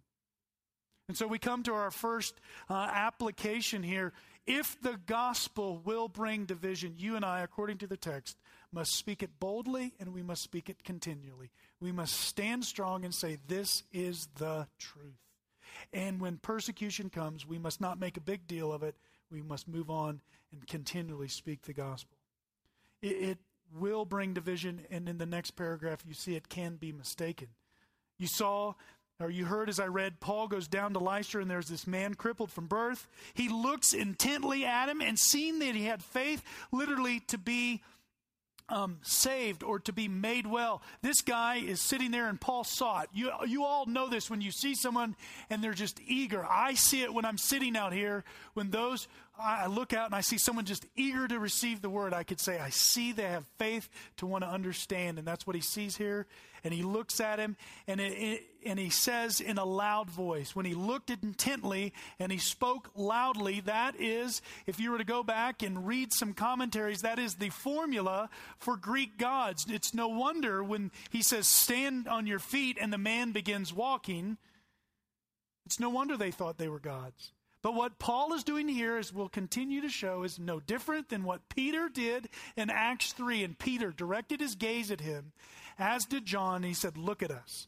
And 1.08 1.16
so 1.16 1.28
we 1.28 1.38
come 1.38 1.62
to 1.64 1.74
our 1.74 1.92
first 1.92 2.40
uh, 2.70 2.90
application 2.92 3.84
here. 3.84 4.14
If 4.48 4.82
the 4.82 5.00
gospel 5.06 5.80
will 5.86 6.08
bring 6.08 6.46
division, 6.46 6.96
you 6.98 7.16
and 7.16 7.24
I, 7.24 7.42
according 7.42 7.78
to 7.80 7.88
the 7.88 7.98
text, 7.98 8.38
must 8.72 8.96
speak 8.96 9.24
it 9.24 9.40
boldly 9.40 9.94
and 10.00 10.14
we 10.14 10.24
must 10.24 10.44
speak 10.44 10.70
it 10.70 10.84
continually. 10.84 11.52
We 11.80 11.92
must 11.92 12.14
stand 12.14 12.66
strong 12.66 13.04
and 13.06 13.14
say, 13.14 13.38
This 13.48 13.84
is 13.92 14.28
the 14.38 14.68
truth. 14.78 15.18
And 15.94 16.20
when 16.20 16.38
persecution 16.38 17.10
comes, 17.10 17.48
we 17.48 17.58
must 17.58 17.82
not 17.82 18.00
make 18.00 18.18
a 18.18 18.22
big 18.22 18.48
deal 18.48 18.72
of 18.72 18.84
it. 18.84 18.96
We 19.32 19.42
must 19.42 19.68
move 19.68 19.90
on 19.90 20.22
and 20.52 20.68
continually 20.68 21.28
speak 21.28 21.64
the 21.64 21.74
gospel. 21.74 22.18
It, 23.02 23.08
it 23.08 23.38
will 23.78 24.06
bring 24.06 24.34
division, 24.34 24.82
and 24.90 25.08
in 25.08 25.20
the 25.20 25.26
next 25.26 25.52
paragraph, 25.52 26.04
you 26.08 26.14
see 26.14 26.36
it 26.36 26.50
can 26.50 26.76
be 26.76 26.92
mistaken. 26.92 27.50
You 28.18 28.28
saw 28.28 28.74
or 29.20 29.30
you 29.30 29.46
heard 29.46 29.68
as 29.68 29.80
I 29.80 29.88
read, 29.88 30.22
Paul 30.22 30.48
goes 30.48 30.68
down 30.68 30.94
to 30.94 31.00
Lystra 31.00 31.42
and 31.42 31.52
there's 31.52 31.68
this 31.68 31.86
man 31.86 32.14
crippled 32.14 32.52
from 32.52 32.68
birth. 32.68 33.06
He 33.34 33.50
looks 33.50 33.94
intently 33.94 34.66
at 34.66 34.88
him 34.88 35.02
and 35.02 35.20
seeing 35.20 35.60
that 35.60 35.76
he 35.76 35.84
had 35.84 36.02
faith, 36.02 36.42
literally 36.72 37.20
to 37.28 37.38
be 37.38 37.82
um, 38.70 38.98
saved 39.02 39.64
or 39.64 39.80
to 39.80 39.94
be 39.94 40.08
made 40.08 40.48
well. 40.48 40.82
This 41.02 41.22
guy 41.22 41.58
is 41.58 41.82
sitting 41.82 42.12
there, 42.12 42.30
and 42.30 42.40
Paul 42.40 42.64
saw 42.64 43.02
it. 43.02 43.10
You, 43.14 43.32
you 43.48 43.64
all 43.64 43.86
know 43.86 44.08
this 44.08 44.30
when 44.30 44.42
you 44.42 44.52
see 44.52 44.76
someone 44.76 45.16
and 45.50 45.64
they're 45.64 45.74
just 45.74 46.00
eager. 46.08 46.46
I 46.46 46.76
see 46.76 47.02
it 47.02 47.14
when 47.14 47.26
I'm 47.26 47.38
sitting 47.38 47.76
out 47.76 47.94
here. 47.94 48.24
When 48.54 48.70
those, 48.70 49.08
I 49.42 49.68
look 49.68 49.94
out 49.94 50.08
and 50.08 50.16
I 50.16 50.22
see 50.22 50.38
someone 50.38 50.66
just 50.66 50.86
eager 50.96 51.28
to 51.28 51.40
receive 51.40 51.82
the 51.82 51.90
word, 51.90 52.14
I 52.14 52.24
could 52.24 52.40
say, 52.40 52.60
I 52.60 52.70
see 52.70 53.12
they 53.12 53.24
have 53.24 53.46
faith 53.58 53.90
to 54.18 54.26
want 54.26 54.44
to 54.44 54.50
understand. 54.50 55.18
And 55.18 55.28
that's 55.28 55.48
what 55.48 55.56
he 55.56 55.62
sees 55.62 55.96
here 55.96 56.28
and 56.64 56.74
he 56.74 56.84
looks 56.84 57.20
at 57.20 57.40
him 57.40 57.56
and, 57.88 58.00
it, 58.00 58.44
and 58.66 58.78
he 58.78 58.90
says 58.90 59.40
in 59.40 59.58
a 59.58 59.66
loud 59.66 60.10
voice, 60.10 60.56
when 60.56 60.66
he 60.66 60.74
looked 60.74 61.10
intently 61.10 61.94
and 62.20 62.32
he 62.32 62.38
spoke 62.38 62.90
loudly, 62.96 63.62
that 63.62 63.96
is, 64.00 64.42
if 64.68 64.80
you 64.80 64.92
were 64.92 64.98
to 64.98 65.04
go 65.04 65.24
back 65.24 65.64
and 65.64 65.88
read 65.88 66.14
some 66.14 66.34
commentaries, 66.34 67.02
that 67.02 67.20
is 67.20 67.36
the 67.36 67.50
formula 67.50 68.30
for 68.58 68.78
Greek 68.78 69.18
gods. 69.18 69.66
It's 69.70 69.94
no 69.94 70.08
wonder 70.08 70.64
when 70.64 70.92
he 71.10 71.22
says, 71.22 71.48
stand 71.48 72.08
on 72.08 72.28
your 72.28 72.40
feet 72.40 72.78
and 72.80 72.92
the 72.92 72.98
man 72.98 73.32
begins 73.32 73.74
walking, 73.74 74.38
it's 75.66 75.80
no 75.80 75.90
wonder 75.90 76.18
they 76.18 76.32
thought 76.32 76.58
they 76.58 76.68
were 76.68 76.80
gods. 76.80 77.32
But 77.62 77.76
what 77.76 78.00
Paul 78.00 78.34
is 78.34 78.44
doing 78.44 78.68
here, 78.70 78.98
as 78.98 79.14
we'll 79.14 79.30
continue 79.30 79.82
to 79.82 79.90
show, 79.90 80.24
is 80.24 80.40
no 80.40 80.60
different 80.60 81.10
than 81.10 81.24
what 81.24 81.50
Peter 81.50 81.90
did 81.90 82.30
in 82.56 82.70
Acts 82.70 83.12
3. 83.12 83.44
And 83.44 83.60
Peter 83.60 83.92
directed 83.92 84.40
his 84.40 84.56
gaze 84.56 84.92
at 84.92 85.02
him 85.02 85.34
as 85.80 86.06
did 86.06 86.26
John. 86.26 86.64
He 86.64 86.74
said, 86.74 86.98
Look 86.98 87.24
at 87.24 87.32
us. 87.32 87.68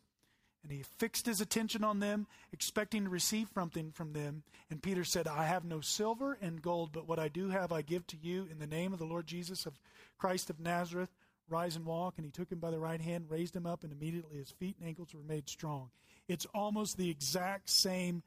And 0.63 0.71
he 0.71 0.83
fixed 0.83 1.25
his 1.25 1.41
attention 1.41 1.83
on 1.83 2.00
them, 2.00 2.27
expecting 2.53 3.05
to 3.05 3.10
receive 3.10 3.50
something 3.55 3.91
from 3.91 4.13
them. 4.13 4.43
And 4.69 4.83
Peter 4.83 5.03
said, 5.03 5.27
I 5.27 5.45
have 5.45 5.65
no 5.65 5.81
silver 5.81 6.38
and 6.39 6.62
gold, 6.62 6.91
but 6.93 7.07
what 7.07 7.17
I 7.17 7.29
do 7.29 7.50
have 7.50 7.71
I 7.71 7.81
give 7.81 8.05
to 8.07 8.17
you 8.21 8.48
in 8.51 8.60
the 8.60 8.67
name 8.67 8.93
of 8.93 9.00
the 9.00 9.05
Lord 9.05 9.25
Jesus 9.25 9.65
of 9.65 9.79
Christ 10.19 10.51
of 10.51 10.60
Nazareth. 10.60 11.10
Rise 11.50 11.75
and 11.75 11.86
walk. 11.86 12.13
And 12.17 12.25
he 12.25 12.31
took 12.31 12.51
him 12.51 12.60
by 12.60 12.69
the 12.69 12.79
right 12.79 13.01
hand, 13.01 13.25
raised 13.27 13.55
him 13.55 13.65
up, 13.65 13.83
and 13.83 13.91
immediately 13.91 14.38
his 14.38 14.51
feet 14.51 14.75
and 14.79 14.88
ankles 14.88 15.15
were 15.15 15.24
made 15.24 15.50
strong. 15.50 15.89
It's 16.27 16.45
almost 16.53 16.95
the 16.95 17.10
exact 17.10 17.69
same 17.69 18.21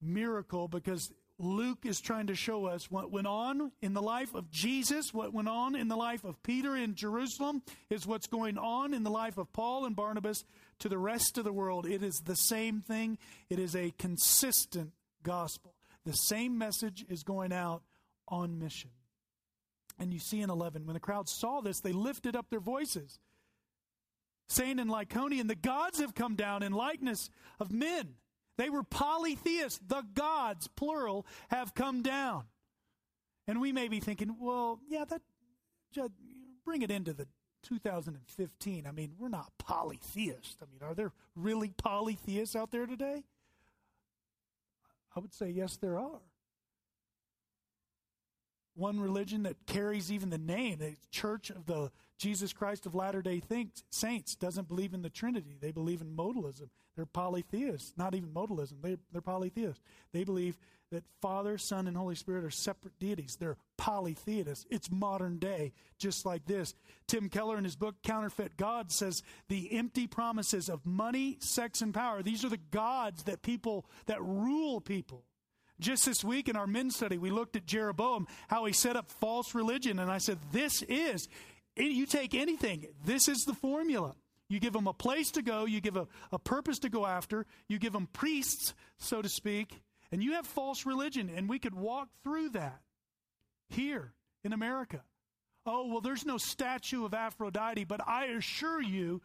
miracle 0.00 0.68
because 0.68 1.12
Luke 1.38 1.84
is 1.84 2.00
trying 2.00 2.28
to 2.28 2.34
show 2.34 2.64
us 2.64 2.90
what 2.90 3.10
went 3.10 3.26
on 3.26 3.70
in 3.82 3.92
the 3.92 4.00
life 4.00 4.34
of 4.34 4.50
Jesus, 4.50 5.12
what 5.12 5.34
went 5.34 5.48
on 5.48 5.74
in 5.74 5.88
the 5.88 5.96
life 5.96 6.24
of 6.24 6.42
Peter 6.42 6.74
in 6.74 6.94
Jerusalem, 6.94 7.62
is 7.90 8.06
what's 8.06 8.26
going 8.26 8.56
on 8.56 8.94
in 8.94 9.02
the 9.02 9.10
life 9.10 9.36
of 9.36 9.52
Paul 9.52 9.84
and 9.84 9.94
Barnabas 9.94 10.44
to 10.78 10.88
the 10.88 10.98
rest 10.98 11.36
of 11.36 11.44
the 11.44 11.52
world. 11.52 11.86
It 11.86 12.02
is 12.02 12.22
the 12.24 12.36
same 12.36 12.80
thing, 12.80 13.18
it 13.50 13.58
is 13.58 13.76
a 13.76 13.92
consistent 13.98 14.92
gospel. 15.22 15.74
The 16.06 16.12
same 16.12 16.56
message 16.56 17.04
is 17.08 17.22
going 17.22 17.52
out 17.52 17.82
on 18.28 18.58
mission. 18.58 18.90
And 19.98 20.12
you 20.12 20.20
see 20.20 20.40
in 20.40 20.50
11, 20.50 20.86
when 20.86 20.94
the 20.94 21.00
crowd 21.00 21.28
saw 21.28 21.60
this, 21.60 21.80
they 21.80 21.92
lifted 21.92 22.36
up 22.36 22.46
their 22.48 22.60
voices, 22.60 23.18
saying 24.48 24.78
in 24.78 24.88
Lycaonian, 24.88 25.48
The 25.48 25.54
gods 25.54 26.00
have 26.00 26.14
come 26.14 26.34
down 26.34 26.62
in 26.62 26.72
likeness 26.72 27.28
of 27.58 27.72
men. 27.72 28.14
They 28.56 28.70
were 28.70 28.82
polytheists. 28.82 29.80
The 29.86 30.02
gods, 30.14 30.68
plural, 30.68 31.26
have 31.48 31.74
come 31.74 32.02
down. 32.02 32.44
And 33.46 33.60
we 33.60 33.72
may 33.72 33.88
be 33.88 34.00
thinking, 34.00 34.36
well, 34.40 34.80
yeah, 34.88 35.04
that 35.04 35.20
bring 36.64 36.82
it 36.82 36.90
into 36.90 37.12
the 37.12 37.26
2015. 37.62 38.86
I 38.86 38.90
mean, 38.90 39.12
we're 39.18 39.28
not 39.28 39.52
polytheists. 39.58 40.56
I 40.62 40.66
mean, 40.70 40.82
are 40.82 40.94
there 40.94 41.12
really 41.34 41.70
polytheists 41.70 42.56
out 42.56 42.70
there 42.70 42.86
today? 42.86 43.24
I 45.14 45.20
would 45.20 45.32
say 45.32 45.48
yes, 45.48 45.76
there 45.76 45.98
are. 45.98 46.20
One 48.74 49.00
religion 49.00 49.44
that 49.44 49.56
carries 49.66 50.12
even 50.12 50.28
the 50.28 50.38
name, 50.38 50.78
the 50.78 50.96
Church 51.10 51.48
of 51.48 51.64
the 51.66 51.90
Jesus 52.18 52.52
Christ 52.52 52.86
of 52.86 52.94
Latter 52.94 53.22
day 53.22 53.42
Saints, 53.90 54.34
doesn't 54.34 54.68
believe 54.68 54.94
in 54.94 55.02
the 55.02 55.10
Trinity. 55.10 55.56
They 55.60 55.72
believe 55.72 56.00
in 56.00 56.16
modalism. 56.16 56.68
They're 56.94 57.04
polytheists, 57.04 57.92
not 57.96 58.14
even 58.14 58.30
modalism. 58.30 58.80
They, 58.82 58.96
they're 59.12 59.20
polytheists. 59.20 59.82
They 60.12 60.24
believe 60.24 60.58
that 60.90 61.04
Father, 61.20 61.58
Son, 61.58 61.86
and 61.86 61.96
Holy 61.96 62.14
Spirit 62.14 62.44
are 62.44 62.50
separate 62.50 62.98
deities. 62.98 63.36
They're 63.38 63.58
polytheists. 63.76 64.64
It's 64.70 64.90
modern 64.90 65.38
day, 65.38 65.72
just 65.98 66.24
like 66.24 66.46
this. 66.46 66.74
Tim 67.06 67.28
Keller, 67.28 67.58
in 67.58 67.64
his 67.64 67.76
book 67.76 67.96
Counterfeit 68.02 68.56
God, 68.56 68.90
says 68.90 69.22
the 69.48 69.72
empty 69.72 70.06
promises 70.06 70.70
of 70.70 70.86
money, 70.86 71.36
sex, 71.40 71.82
and 71.82 71.92
power. 71.92 72.22
These 72.22 72.44
are 72.44 72.48
the 72.48 72.60
gods 72.70 73.24
that 73.24 73.42
people 73.42 73.84
that 74.06 74.22
rule 74.22 74.80
people. 74.80 75.24
Just 75.78 76.06
this 76.06 76.24
week 76.24 76.48
in 76.48 76.56
our 76.56 76.66
men's 76.66 76.96
study, 76.96 77.18
we 77.18 77.30
looked 77.30 77.56
at 77.56 77.66
Jeroboam, 77.66 78.26
how 78.48 78.64
he 78.64 78.72
set 78.72 78.96
up 78.96 79.10
false 79.10 79.54
religion, 79.54 79.98
and 79.98 80.10
I 80.10 80.18
said, 80.18 80.38
This 80.50 80.82
is, 80.82 81.28
you 81.76 82.06
take 82.06 82.34
anything, 82.34 82.86
this 83.04 83.28
is 83.28 83.44
the 83.44 83.54
formula. 83.54 84.14
You 84.48 84.60
give 84.60 84.72
them 84.72 84.86
a 84.86 84.92
place 84.92 85.32
to 85.32 85.42
go, 85.42 85.64
you 85.64 85.80
give 85.80 85.96
a, 85.96 86.06
a 86.30 86.38
purpose 86.38 86.78
to 86.80 86.88
go 86.88 87.04
after, 87.04 87.46
you 87.68 87.78
give 87.78 87.92
them 87.92 88.08
priests, 88.12 88.74
so 88.96 89.20
to 89.20 89.28
speak, 89.28 89.82
and 90.12 90.22
you 90.22 90.34
have 90.34 90.46
false 90.46 90.86
religion. 90.86 91.30
And 91.34 91.48
we 91.48 91.58
could 91.58 91.74
walk 91.74 92.08
through 92.22 92.50
that 92.50 92.80
here 93.68 94.12
in 94.44 94.52
America. 94.52 95.02
Oh, 95.66 95.88
well, 95.88 96.00
there's 96.00 96.24
no 96.24 96.38
statue 96.38 97.04
of 97.04 97.12
Aphrodite, 97.12 97.84
but 97.84 98.00
I 98.06 98.26
assure 98.26 98.80
you, 98.80 99.20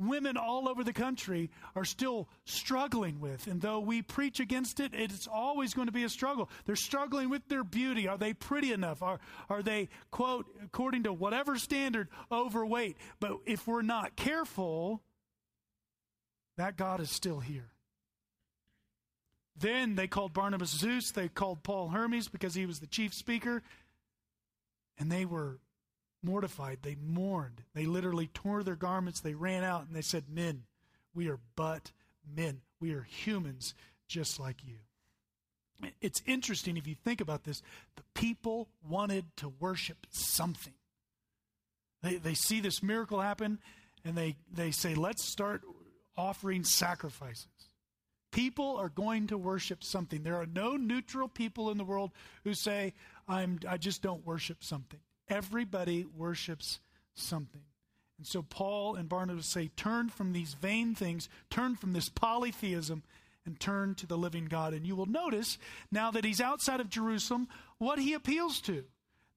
women 0.00 0.36
all 0.36 0.68
over 0.68 0.82
the 0.82 0.92
country 0.92 1.50
are 1.76 1.84
still 1.84 2.28
struggling 2.44 3.20
with. 3.20 3.46
And 3.46 3.60
though 3.60 3.80
we 3.80 4.02
preach 4.02 4.40
against 4.40 4.80
it, 4.80 4.92
it's 4.94 5.28
always 5.28 5.74
going 5.74 5.86
to 5.86 5.92
be 5.92 6.04
a 6.04 6.08
struggle. 6.08 6.48
They're 6.64 6.76
struggling 6.76 7.28
with 7.28 7.46
their 7.48 7.62
beauty. 7.62 8.08
Are 8.08 8.18
they 8.18 8.32
pretty 8.32 8.72
enough? 8.72 9.02
Are, 9.02 9.20
are 9.48 9.62
they, 9.62 9.88
quote, 10.10 10.46
according 10.64 11.04
to 11.04 11.12
whatever 11.12 11.56
standard, 11.56 12.08
overweight? 12.32 12.96
But 13.20 13.32
if 13.46 13.66
we're 13.66 13.82
not 13.82 14.16
careful, 14.16 15.02
that 16.56 16.76
God 16.76 17.00
is 17.00 17.10
still 17.10 17.40
here. 17.40 17.70
Then 19.56 19.94
they 19.94 20.06
called 20.06 20.32
Barnabas 20.32 20.70
Zeus. 20.70 21.10
They 21.10 21.28
called 21.28 21.62
Paul 21.62 21.88
Hermes 21.90 22.28
because 22.28 22.54
he 22.54 22.64
was 22.64 22.80
the 22.80 22.86
chief 22.86 23.12
speaker. 23.12 23.62
And 24.98 25.12
they 25.12 25.26
were 25.26 25.58
mortified. 26.22 26.78
They 26.82 26.96
mourned. 26.96 27.62
They 27.74 27.86
literally 27.86 28.28
tore 28.28 28.62
their 28.62 28.76
garments. 28.76 29.20
They 29.20 29.34
ran 29.34 29.64
out 29.64 29.86
and 29.86 29.94
they 29.94 30.02
said, 30.02 30.24
Men, 30.28 30.64
we 31.14 31.28
are 31.28 31.40
but 31.56 31.92
men. 32.36 32.60
We 32.80 32.92
are 32.92 33.02
humans 33.02 33.74
just 34.08 34.40
like 34.40 34.56
you. 34.64 34.76
It's 36.00 36.22
interesting 36.26 36.76
if 36.76 36.86
you 36.86 36.94
think 36.94 37.20
about 37.20 37.44
this. 37.44 37.62
The 37.96 38.02
people 38.14 38.68
wanted 38.86 39.24
to 39.36 39.48
worship 39.48 40.06
something. 40.10 40.74
They, 42.02 42.16
they 42.16 42.34
see 42.34 42.60
this 42.60 42.82
miracle 42.82 43.20
happen 43.20 43.58
and 44.04 44.16
they, 44.16 44.36
they 44.52 44.70
say, 44.70 44.94
Let's 44.94 45.24
start 45.24 45.62
offering 46.16 46.64
sacrifices. 46.64 47.46
People 48.32 48.76
are 48.76 48.88
going 48.88 49.26
to 49.28 49.38
worship 49.38 49.82
something. 49.82 50.22
There 50.22 50.36
are 50.36 50.46
no 50.46 50.76
neutral 50.76 51.28
people 51.28 51.70
in 51.70 51.78
the 51.78 51.84
world 51.84 52.12
who 52.44 52.54
say, 52.54 52.94
I'm, 53.26 53.58
I 53.68 53.76
just 53.76 54.02
don't 54.02 54.24
worship 54.24 54.62
something. 54.62 55.00
Everybody 55.30 56.04
worships 56.04 56.80
something. 57.14 57.62
And 58.18 58.26
so 58.26 58.42
Paul 58.42 58.96
and 58.96 59.08
Barnabas 59.08 59.46
say, 59.46 59.70
turn 59.76 60.10
from 60.10 60.32
these 60.32 60.52
vain 60.52 60.94
things, 60.94 61.30
turn 61.48 61.76
from 61.76 61.94
this 61.94 62.10
polytheism, 62.10 63.02
and 63.46 63.58
turn 63.58 63.94
to 63.94 64.06
the 64.06 64.18
living 64.18 64.44
God. 64.44 64.74
And 64.74 64.86
you 64.86 64.94
will 64.94 65.06
notice 65.06 65.56
now 65.90 66.10
that 66.10 66.24
he's 66.24 66.40
outside 66.40 66.80
of 66.80 66.90
Jerusalem, 66.90 67.48
what 67.78 67.98
he 67.98 68.12
appeals 68.12 68.60
to. 68.62 68.84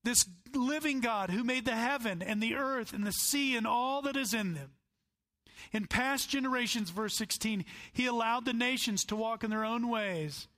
This 0.03 0.25
living 0.53 0.99
God 0.99 1.29
who 1.29 1.45
made 1.45 1.63
the 1.63 1.75
heaven 1.75 2.21
and 2.21 2.43
the 2.43 2.55
earth 2.55 2.91
and 2.91 3.05
the 3.05 3.13
sea 3.13 3.55
and 3.55 3.65
all 3.65 4.01
that 4.01 4.17
is 4.17 4.33
in 4.33 4.53
them. 4.53 4.71
In 5.71 5.87
past 5.87 6.29
generations, 6.29 6.89
verse 6.89 7.15
16, 7.15 7.63
he 7.93 8.05
allowed 8.05 8.43
the 8.43 8.51
nations 8.51 9.05
to 9.05 9.15
walk 9.15 9.45
in 9.45 9.49
their 9.49 9.63
own 9.63 9.87
ways. 9.87 10.49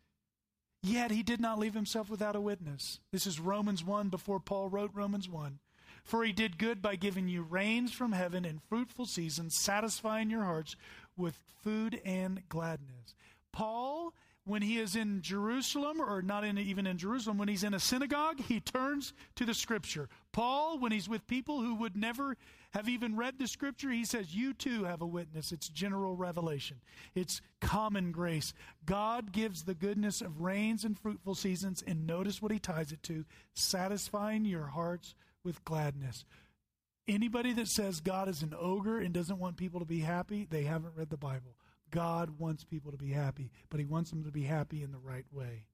Yet 0.85 1.09
he 1.09 1.23
did 1.23 1.41
not 1.41 1.57
leave 1.57 1.73
himself 1.73 2.11
without 2.11 2.35
a 2.35 2.39
witness. 2.41 2.99
This 3.11 3.25
is 3.25 3.39
Romans 3.39 3.83
1 3.83 4.09
before 4.09 4.39
Paul 4.39 4.69
wrote 4.69 4.91
Romans 4.93 5.27
1. 5.27 5.57
For 6.03 6.23
he 6.23 6.31
did 6.31 6.59
good 6.59 6.79
by 6.79 6.95
giving 6.95 7.27
you 7.27 7.41
rains 7.41 7.91
from 7.91 8.11
heaven 8.11 8.45
and 8.45 8.61
fruitful 8.61 9.07
seasons, 9.07 9.57
satisfying 9.57 10.29
your 10.29 10.43
hearts 10.43 10.75
with 11.17 11.39
food 11.63 11.99
and 12.05 12.47
gladness. 12.49 13.15
Paul, 13.51 13.94
when 14.45 14.61
he 14.61 14.77
is 14.77 14.95
in 14.95 15.21
Jerusalem, 15.21 15.99
or 15.99 16.21
not 16.21 16.43
in, 16.43 16.57
even 16.59 16.85
in 16.85 16.99
Jerusalem, 16.99 17.39
when 17.39 17.47
he's 17.47 17.63
in 17.63 17.73
a 17.73 17.79
synagogue, 17.79 18.39
he 18.39 18.59
turns 18.59 19.11
to 19.35 19.45
the 19.45 19.55
scripture. 19.55 20.07
Paul, 20.31 20.77
when 20.77 20.91
he's 20.91 21.09
with 21.09 21.25
people 21.25 21.61
who 21.61 21.73
would 21.75 21.97
never 21.97 22.37
have 22.71 22.87
even 22.87 23.15
read 23.15 23.39
the 23.39 23.47
scripture, 23.47 23.89
he 23.89 24.05
says, 24.05 24.35
You 24.35 24.53
too 24.53 24.83
have 24.83 25.01
a 25.01 25.07
witness. 25.07 25.51
It's 25.51 25.67
general 25.67 26.15
revelation, 26.15 26.77
it's 27.15 27.41
common 27.59 28.11
grace. 28.11 28.53
God 28.85 29.31
gives 29.31 29.63
the 29.63 29.73
goodness 29.73 30.21
of 30.21 30.41
rains 30.41 30.85
and 30.85 30.97
fruitful 30.97 31.33
seasons, 31.33 31.83
and 31.85 32.05
notice 32.05 32.39
what 32.39 32.51
he 32.51 32.59
ties 32.59 32.91
it 32.91 33.01
to 33.03 33.25
satisfying 33.55 34.45
your 34.45 34.67
hearts 34.67 35.15
with 35.43 35.65
gladness. 35.65 36.23
Anybody 37.07 37.53
that 37.53 37.67
says 37.67 37.99
God 37.99 38.29
is 38.29 38.43
an 38.43 38.53
ogre 38.59 38.99
and 38.99 39.13
doesn't 39.13 39.39
want 39.39 39.57
people 39.57 39.79
to 39.79 39.85
be 39.85 39.99
happy, 39.99 40.47
they 40.49 40.63
haven't 40.63 40.95
read 40.95 41.09
the 41.09 41.17
Bible. 41.17 41.55
God 41.91 42.39
wants 42.39 42.63
people 42.63 42.91
to 42.91 42.97
be 42.97 43.11
happy, 43.11 43.51
but 43.69 43.79
he 43.79 43.85
wants 43.85 44.09
them 44.09 44.23
to 44.23 44.31
be 44.31 44.43
happy 44.43 44.83
in 44.83 44.91
the 44.91 44.97
right 44.97 45.25
way. 45.31 45.65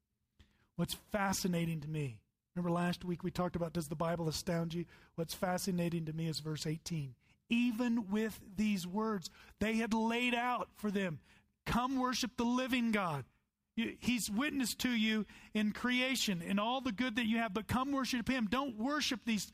What's 0.75 0.95
fascinating 1.11 1.81
to 1.81 1.89
me 1.89 2.19
Remember 2.55 2.71
last 2.71 3.05
week 3.05 3.23
we 3.23 3.31
talked 3.31 3.55
about 3.55 3.73
does 3.73 3.87
the 3.87 3.95
Bible 3.95 4.27
astound 4.27 4.73
you? 4.73 4.85
What's 5.15 5.33
fascinating 5.33 6.05
to 6.05 6.13
me 6.13 6.27
is 6.27 6.39
verse 6.39 6.67
18. 6.67 7.15
Even 7.49 8.09
with 8.09 8.39
these 8.55 8.85
words, 8.85 9.29
they 9.59 9.75
had 9.75 9.93
laid 9.93 10.33
out 10.33 10.69
for 10.75 10.91
them 10.91 11.19
come 11.65 11.99
worship 11.99 12.31
the 12.37 12.43
living 12.43 12.91
God. 12.91 13.23
He's 13.75 14.29
witness 14.29 14.75
to 14.75 14.89
you 14.89 15.25
in 15.53 15.71
creation, 15.71 16.41
in 16.41 16.59
all 16.59 16.81
the 16.81 16.91
good 16.91 17.15
that 17.15 17.25
you 17.25 17.37
have, 17.37 17.53
but 17.53 17.67
come 17.67 17.93
worship 17.93 18.27
Him. 18.27 18.47
Don't 18.47 18.77
worship 18.77 19.21
these 19.25 19.51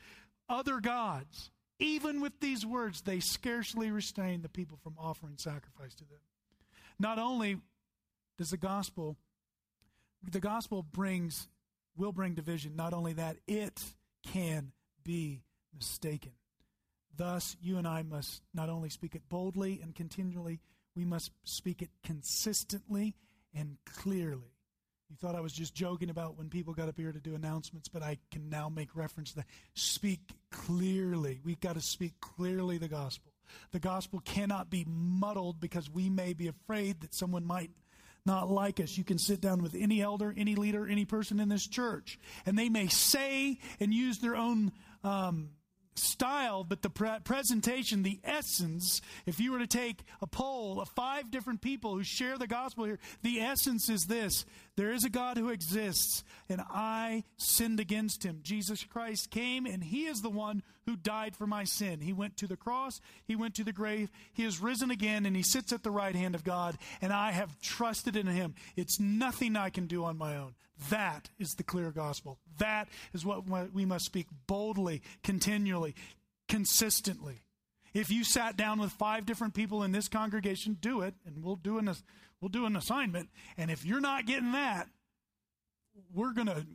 other 0.49 0.79
gods. 0.79 1.51
Even 1.79 2.19
with 2.19 2.39
these 2.39 2.65
words, 2.65 3.01
they 3.01 3.19
scarcely 3.19 3.91
restrain 3.91 4.41
the 4.41 4.49
people 4.49 4.79
from 4.81 4.95
offering 4.97 5.35
sacrifice 5.37 5.93
to 5.95 6.05
them. 6.05 6.17
Not 6.99 7.19
only 7.19 7.57
does 8.37 8.49
the 8.49 8.57
gospel, 8.57 9.17
the 10.23 10.39
gospel 10.39 10.83
brings, 10.83 11.47
will 11.95 12.11
bring 12.11 12.33
division, 12.33 12.75
not 12.75 12.93
only 12.93 13.13
that, 13.13 13.37
it 13.47 13.81
can 14.23 14.71
be 15.03 15.41
mistaken. 15.73 16.31
Thus, 17.15 17.55
you 17.61 17.77
and 17.77 17.87
I 17.87 18.03
must 18.03 18.43
not 18.53 18.69
only 18.69 18.89
speak 18.89 19.15
it 19.15 19.27
boldly 19.29 19.79
and 19.81 19.95
continually, 19.95 20.59
we 20.95 21.05
must 21.05 21.31
speak 21.43 21.81
it 21.81 21.89
consistently 22.03 23.15
and 23.53 23.77
clearly. 23.85 24.53
You 25.09 25.15
thought 25.15 25.35
I 25.35 25.39
was 25.39 25.53
just 25.53 25.73
joking 25.73 26.09
about 26.09 26.37
when 26.37 26.49
people 26.49 26.73
got 26.73 26.89
up 26.89 26.97
here 26.97 27.11
to 27.11 27.19
do 27.19 27.33
announcements, 27.33 27.87
but 27.87 28.03
I 28.03 28.17
can 28.29 28.49
now 28.49 28.69
make 28.69 28.95
reference 28.95 29.31
to 29.31 29.37
that. 29.37 29.45
Speak 29.73 30.19
clearly. 30.51 31.39
We've 31.43 31.59
got 31.59 31.75
to 31.75 31.81
speak 31.81 32.19
clearly 32.19 32.77
the 32.77 32.89
gospel. 32.89 33.31
The 33.71 33.79
gospel 33.79 34.19
cannot 34.19 34.69
be 34.69 34.85
muddled 34.87 35.59
because 35.59 35.89
we 35.89 36.09
may 36.09 36.33
be 36.33 36.47
afraid 36.47 37.01
that 37.01 37.13
someone 37.13 37.45
might 37.45 37.71
not 38.25 38.49
like 38.49 38.79
us. 38.79 38.97
You 38.97 39.03
can 39.03 39.17
sit 39.17 39.41
down 39.41 39.63
with 39.63 39.73
any 39.73 40.01
elder, 40.01 40.33
any 40.35 40.55
leader, 40.55 40.87
any 40.87 41.05
person 41.05 41.39
in 41.39 41.49
this 41.49 41.65
church, 41.65 42.19
and 42.45 42.57
they 42.57 42.69
may 42.69 42.87
say 42.87 43.59
and 43.79 43.93
use 43.93 44.19
their 44.19 44.35
own 44.35 44.73
um, 45.03 45.49
style, 45.95 46.63
but 46.63 46.81
the 46.81 46.89
pre- 46.89 47.19
presentation, 47.23 48.03
the 48.03 48.19
essence, 48.23 49.01
if 49.25 49.39
you 49.39 49.51
were 49.51 49.59
to 49.59 49.67
take 49.67 50.03
a 50.21 50.27
poll 50.27 50.79
of 50.79 50.89
five 50.89 51.31
different 51.31 51.61
people 51.61 51.95
who 51.95 52.03
share 52.03 52.37
the 52.37 52.47
gospel 52.47 52.85
here, 52.85 52.99
the 53.23 53.39
essence 53.39 53.89
is 53.89 54.05
this 54.07 54.45
there 54.77 54.93
is 54.93 55.03
a 55.03 55.09
God 55.09 55.37
who 55.37 55.49
exists, 55.49 56.23
and 56.47 56.61
I 56.69 57.23
sinned 57.35 57.79
against 57.79 58.23
him. 58.23 58.39
Jesus 58.43 58.83
Christ 58.83 59.31
came, 59.31 59.65
and 59.65 59.83
he 59.83 60.05
is 60.05 60.21
the 60.21 60.29
one 60.29 60.61
who 60.85 60.95
died 60.95 61.35
for 61.35 61.47
my 61.47 61.63
sin. 61.63 61.99
He 61.99 62.13
went 62.13 62.37
to 62.37 62.47
the 62.47 62.55
cross, 62.55 63.01
he 63.25 63.35
went 63.35 63.55
to 63.55 63.63
the 63.63 63.73
grave, 63.73 64.09
he 64.33 64.45
is 64.45 64.61
risen 64.61 64.91
again, 64.91 65.25
and 65.25 65.35
he 65.35 65.41
sits 65.41 65.73
at 65.73 65.81
the 65.81 65.91
right 65.91 66.15
hand 66.15 66.35
of 66.35 66.43
God, 66.43 66.77
and 67.01 67.11
I 67.11 67.31
have 67.31 67.59
trusted 67.59 68.15
in 68.15 68.27
him. 68.27 68.53
It's 68.75 68.99
nothing 68.99 69.55
I 69.55 69.71
can 69.71 69.87
do 69.87 70.05
on 70.05 70.17
my 70.17 70.37
own. 70.37 70.53
That 70.91 71.31
is 71.39 71.55
the 71.55 71.63
clear 71.63 71.89
gospel. 71.89 72.37
That 72.59 72.87
is 73.13 73.25
what 73.25 73.49
we 73.73 73.83
must 73.83 74.05
speak 74.05 74.27
boldly, 74.45 75.01
continually, 75.23 75.95
consistently. 76.47 77.41
If 77.93 78.11
you 78.11 78.23
sat 78.23 78.57
down 78.57 78.79
with 78.79 78.91
five 78.91 79.25
different 79.25 79.53
people 79.53 79.83
in 79.83 79.91
this 79.91 80.07
congregation, 80.07 80.77
do 80.79 81.01
it, 81.01 81.15
and 81.25 81.43
we'll 81.43 81.55
do 81.55 81.77
an, 81.77 81.91
we'll 82.41 82.49
do 82.49 82.65
an 82.65 82.75
assignment. 82.75 83.29
And 83.57 83.71
if 83.71 83.85
you're 83.85 84.01
not 84.01 84.25
getting 84.25 84.51
that, 84.51 84.87
we're 86.13 86.33
going 86.33 86.47
to 86.47 86.65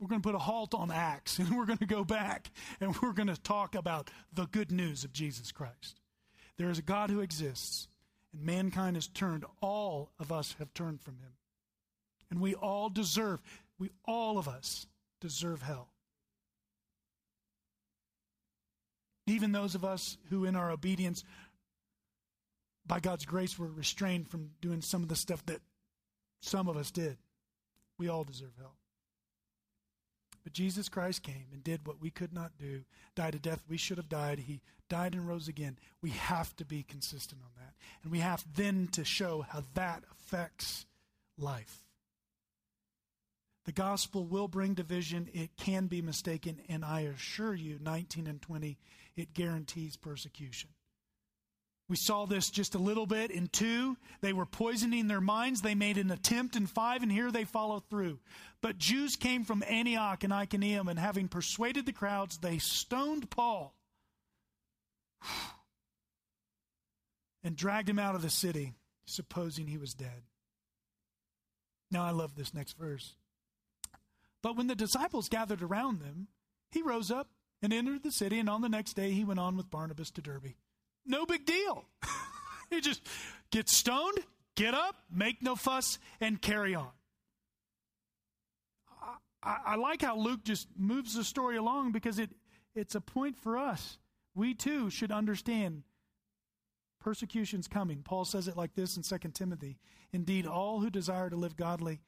we're 0.00 0.08
going 0.08 0.22
to 0.22 0.26
put 0.26 0.34
a 0.34 0.38
halt 0.38 0.74
on 0.74 0.90
Acts 0.90 1.38
and 1.38 1.56
we're 1.56 1.66
going 1.66 1.78
to 1.78 1.86
go 1.86 2.04
back 2.04 2.50
and 2.80 2.96
we're 2.96 3.12
going 3.12 3.28
to 3.28 3.40
talk 3.40 3.74
about 3.74 4.10
the 4.32 4.46
good 4.46 4.72
news 4.72 5.04
of 5.04 5.12
Jesus 5.12 5.52
Christ. 5.52 6.00
There 6.56 6.70
is 6.70 6.78
a 6.78 6.82
God 6.82 7.10
who 7.10 7.20
exists, 7.20 7.88
and 8.32 8.42
mankind 8.42 8.96
has 8.96 9.08
turned, 9.08 9.44
all 9.62 10.10
of 10.18 10.32
us 10.32 10.56
have 10.58 10.72
turned 10.74 11.00
from 11.00 11.14
him. 11.14 11.32
And 12.30 12.40
we 12.40 12.54
all 12.54 12.88
deserve, 12.88 13.40
we 13.78 13.90
all 14.04 14.38
of 14.38 14.46
us 14.46 14.86
deserve 15.20 15.62
hell. 15.62 15.89
Even 19.26 19.52
those 19.52 19.74
of 19.74 19.84
us 19.84 20.16
who, 20.28 20.44
in 20.44 20.56
our 20.56 20.70
obedience, 20.70 21.24
by 22.86 23.00
God's 23.00 23.24
grace, 23.24 23.58
were 23.58 23.70
restrained 23.70 24.28
from 24.28 24.50
doing 24.60 24.82
some 24.82 25.02
of 25.02 25.08
the 25.08 25.16
stuff 25.16 25.44
that 25.46 25.60
some 26.40 26.68
of 26.68 26.76
us 26.76 26.90
did, 26.90 27.18
we 27.98 28.08
all 28.08 28.24
deserve 28.24 28.52
help. 28.58 28.76
But 30.42 30.54
Jesus 30.54 30.88
Christ 30.88 31.22
came 31.22 31.46
and 31.52 31.62
did 31.62 31.86
what 31.86 32.00
we 32.00 32.10
could 32.10 32.32
not 32.32 32.52
do, 32.58 32.84
died 33.14 33.34
a 33.34 33.38
death 33.38 33.62
we 33.68 33.76
should 33.76 33.98
have 33.98 34.08
died. 34.08 34.38
He 34.38 34.62
died 34.88 35.14
and 35.14 35.28
rose 35.28 35.48
again. 35.48 35.78
We 36.02 36.10
have 36.10 36.56
to 36.56 36.64
be 36.64 36.82
consistent 36.82 37.42
on 37.42 37.50
that. 37.58 37.74
And 38.02 38.10
we 38.10 38.20
have 38.20 38.44
then 38.56 38.88
to 38.92 39.04
show 39.04 39.42
how 39.42 39.64
that 39.74 40.02
affects 40.10 40.86
life. 41.36 41.84
The 43.66 43.72
gospel 43.72 44.24
will 44.24 44.48
bring 44.48 44.72
division. 44.74 45.28
It 45.34 45.50
can 45.56 45.86
be 45.86 46.00
mistaken. 46.00 46.60
And 46.68 46.84
I 46.84 47.02
assure 47.02 47.54
you, 47.54 47.78
19 47.80 48.26
and 48.26 48.40
20, 48.40 48.78
it 49.20 49.34
guarantees 49.34 49.96
persecution. 49.96 50.70
We 51.90 51.96
saw 51.96 52.24
this 52.24 52.50
just 52.50 52.76
a 52.76 52.78
little 52.78 53.06
bit 53.06 53.32
in 53.32 53.48
two. 53.48 53.96
They 54.20 54.32
were 54.32 54.46
poisoning 54.46 55.08
their 55.08 55.20
minds. 55.20 55.60
They 55.60 55.74
made 55.74 55.98
an 55.98 56.12
attempt 56.12 56.54
in 56.54 56.68
five, 56.68 57.02
and 57.02 57.10
here 57.10 57.32
they 57.32 57.42
follow 57.44 57.80
through. 57.80 58.20
But 58.62 58.78
Jews 58.78 59.16
came 59.16 59.44
from 59.44 59.64
Antioch 59.68 60.22
and 60.22 60.32
Iconium, 60.32 60.86
and 60.86 61.00
having 61.00 61.26
persuaded 61.26 61.86
the 61.86 61.92
crowds, 61.92 62.38
they 62.38 62.58
stoned 62.58 63.28
Paul 63.28 63.74
and 67.42 67.56
dragged 67.56 67.88
him 67.88 67.98
out 67.98 68.14
of 68.14 68.22
the 68.22 68.30
city, 68.30 68.74
supposing 69.06 69.66
he 69.66 69.76
was 69.76 69.92
dead. 69.92 70.22
Now, 71.90 72.04
I 72.04 72.12
love 72.12 72.36
this 72.36 72.54
next 72.54 72.78
verse. 72.78 73.16
But 74.44 74.56
when 74.56 74.68
the 74.68 74.76
disciples 74.76 75.28
gathered 75.28 75.60
around 75.60 76.00
them, 76.00 76.28
he 76.70 76.82
rose 76.82 77.10
up 77.10 77.30
and 77.62 77.72
entered 77.72 78.02
the 78.02 78.12
city, 78.12 78.38
and 78.38 78.48
on 78.48 78.62
the 78.62 78.68
next 78.68 78.94
day 78.94 79.10
he 79.10 79.24
went 79.24 79.40
on 79.40 79.56
with 79.56 79.70
Barnabas 79.70 80.10
to 80.12 80.22
Derbe. 80.22 80.54
No 81.06 81.26
big 81.26 81.46
deal. 81.46 81.84
you 82.70 82.80
just 82.80 83.06
get 83.50 83.68
stoned, 83.68 84.18
get 84.56 84.74
up, 84.74 84.96
make 85.12 85.42
no 85.42 85.56
fuss, 85.56 85.98
and 86.20 86.40
carry 86.40 86.74
on. 86.74 86.90
I, 89.42 89.56
I, 89.66 89.76
like 89.76 90.02
how 90.02 90.18
Luke 90.18 90.44
just 90.44 90.68
moves 90.76 91.14
the 91.14 91.24
story 91.24 91.56
along 91.56 91.92
because 91.92 92.18
it, 92.18 92.30
it's 92.74 92.94
a 92.94 93.00
point 93.00 93.38
for 93.38 93.56
us. 93.56 93.98
We 94.34 94.54
too 94.54 94.90
should 94.90 95.10
understand 95.10 95.82
persecution's 97.00 97.66
coming. 97.66 98.02
Paul 98.02 98.26
says 98.26 98.48
it 98.48 98.56
like 98.56 98.74
this 98.74 98.96
in 98.96 99.02
2 99.02 99.30
Timothy 99.30 99.78
Indeed, 100.12 100.46
all 100.46 100.80
who 100.80 100.90
desire 100.90 101.30
to 101.30 101.36
live 101.36 101.56
godly, 101.56 102.00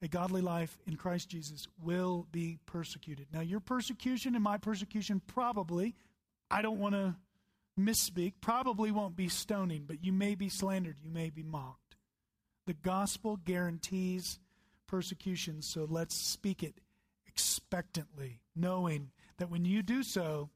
a 0.00 0.08
godly 0.08 0.40
life 0.40 0.78
in 0.86 0.96
Christ 0.96 1.28
Jesus 1.28 1.66
will 1.82 2.26
be 2.30 2.58
persecuted. 2.66 3.26
Now, 3.32 3.40
your 3.40 3.60
persecution 3.60 4.34
and 4.34 4.44
my 4.44 4.56
persecution 4.56 5.20
probably, 5.26 5.96
I 6.50 6.62
don't 6.62 6.78
want 6.78 6.94
to 6.94 7.16
misspeak, 7.78 8.34
probably 8.40 8.90
won't 8.90 9.16
be 9.16 9.28
stoning, 9.28 9.84
but 9.86 10.04
you 10.04 10.12
may 10.12 10.34
be 10.34 10.48
slandered, 10.48 10.98
you 11.02 11.10
may 11.10 11.30
be 11.30 11.42
mocked. 11.42 11.96
The 12.66 12.74
gospel 12.74 13.38
guarantees 13.44 14.38
persecution, 14.86 15.62
so 15.62 15.86
let's 15.88 16.14
speak 16.14 16.62
it 16.62 16.80
expectantly, 17.26 18.40
knowing 18.54 19.10
that 19.38 19.50
when 19.50 19.64
you 19.64 19.82
do 19.82 20.02
so, 20.02 20.50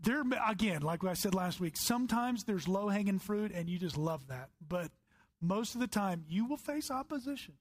there 0.00 0.22
again, 0.48 0.82
like 0.82 1.04
I 1.04 1.14
said 1.14 1.34
last 1.34 1.60
week, 1.60 1.76
sometimes 1.76 2.44
there's 2.44 2.68
low 2.68 2.88
hanging 2.88 3.18
fruit 3.18 3.52
and 3.54 3.68
you 3.68 3.78
just 3.78 3.96
love 3.96 4.26
that. 4.28 4.50
But 4.66 4.90
most 5.40 5.74
of 5.74 5.80
the 5.80 5.86
time, 5.86 6.24
you 6.28 6.46
will 6.46 6.56
face 6.56 6.90
opposition. 6.90 7.54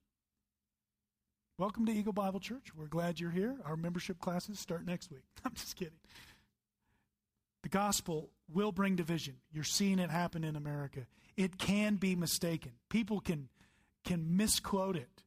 Welcome 1.60 1.86
to 1.86 1.92
Eagle 1.92 2.14
Bible 2.14 2.40
Church. 2.40 2.74
We're 2.76 2.88
glad 2.88 3.20
you're 3.20 3.30
here. 3.30 3.58
Our 3.64 3.78
membership 3.78 4.20
classes 4.20 4.60
start 4.60 4.88
next 4.88 5.12
week. 5.12 5.22
I'm 5.46 5.54
just 5.54 5.76
kidding. 5.76 6.00
The 7.62 7.70
gospel 7.70 8.32
will 8.52 8.72
bring 8.72 8.96
division. 8.96 9.36
You're 9.52 9.64
seeing 9.64 10.00
it 10.00 10.10
happen 10.10 10.44
in 10.44 10.56
America. 10.56 11.02
It 11.38 11.60
can 11.60 11.98
be 11.98 12.16
mistaken. 12.16 12.72
People 12.90 13.20
can 13.20 13.50
can 14.04 14.36
misquote 14.36 14.96
it. 14.96 15.24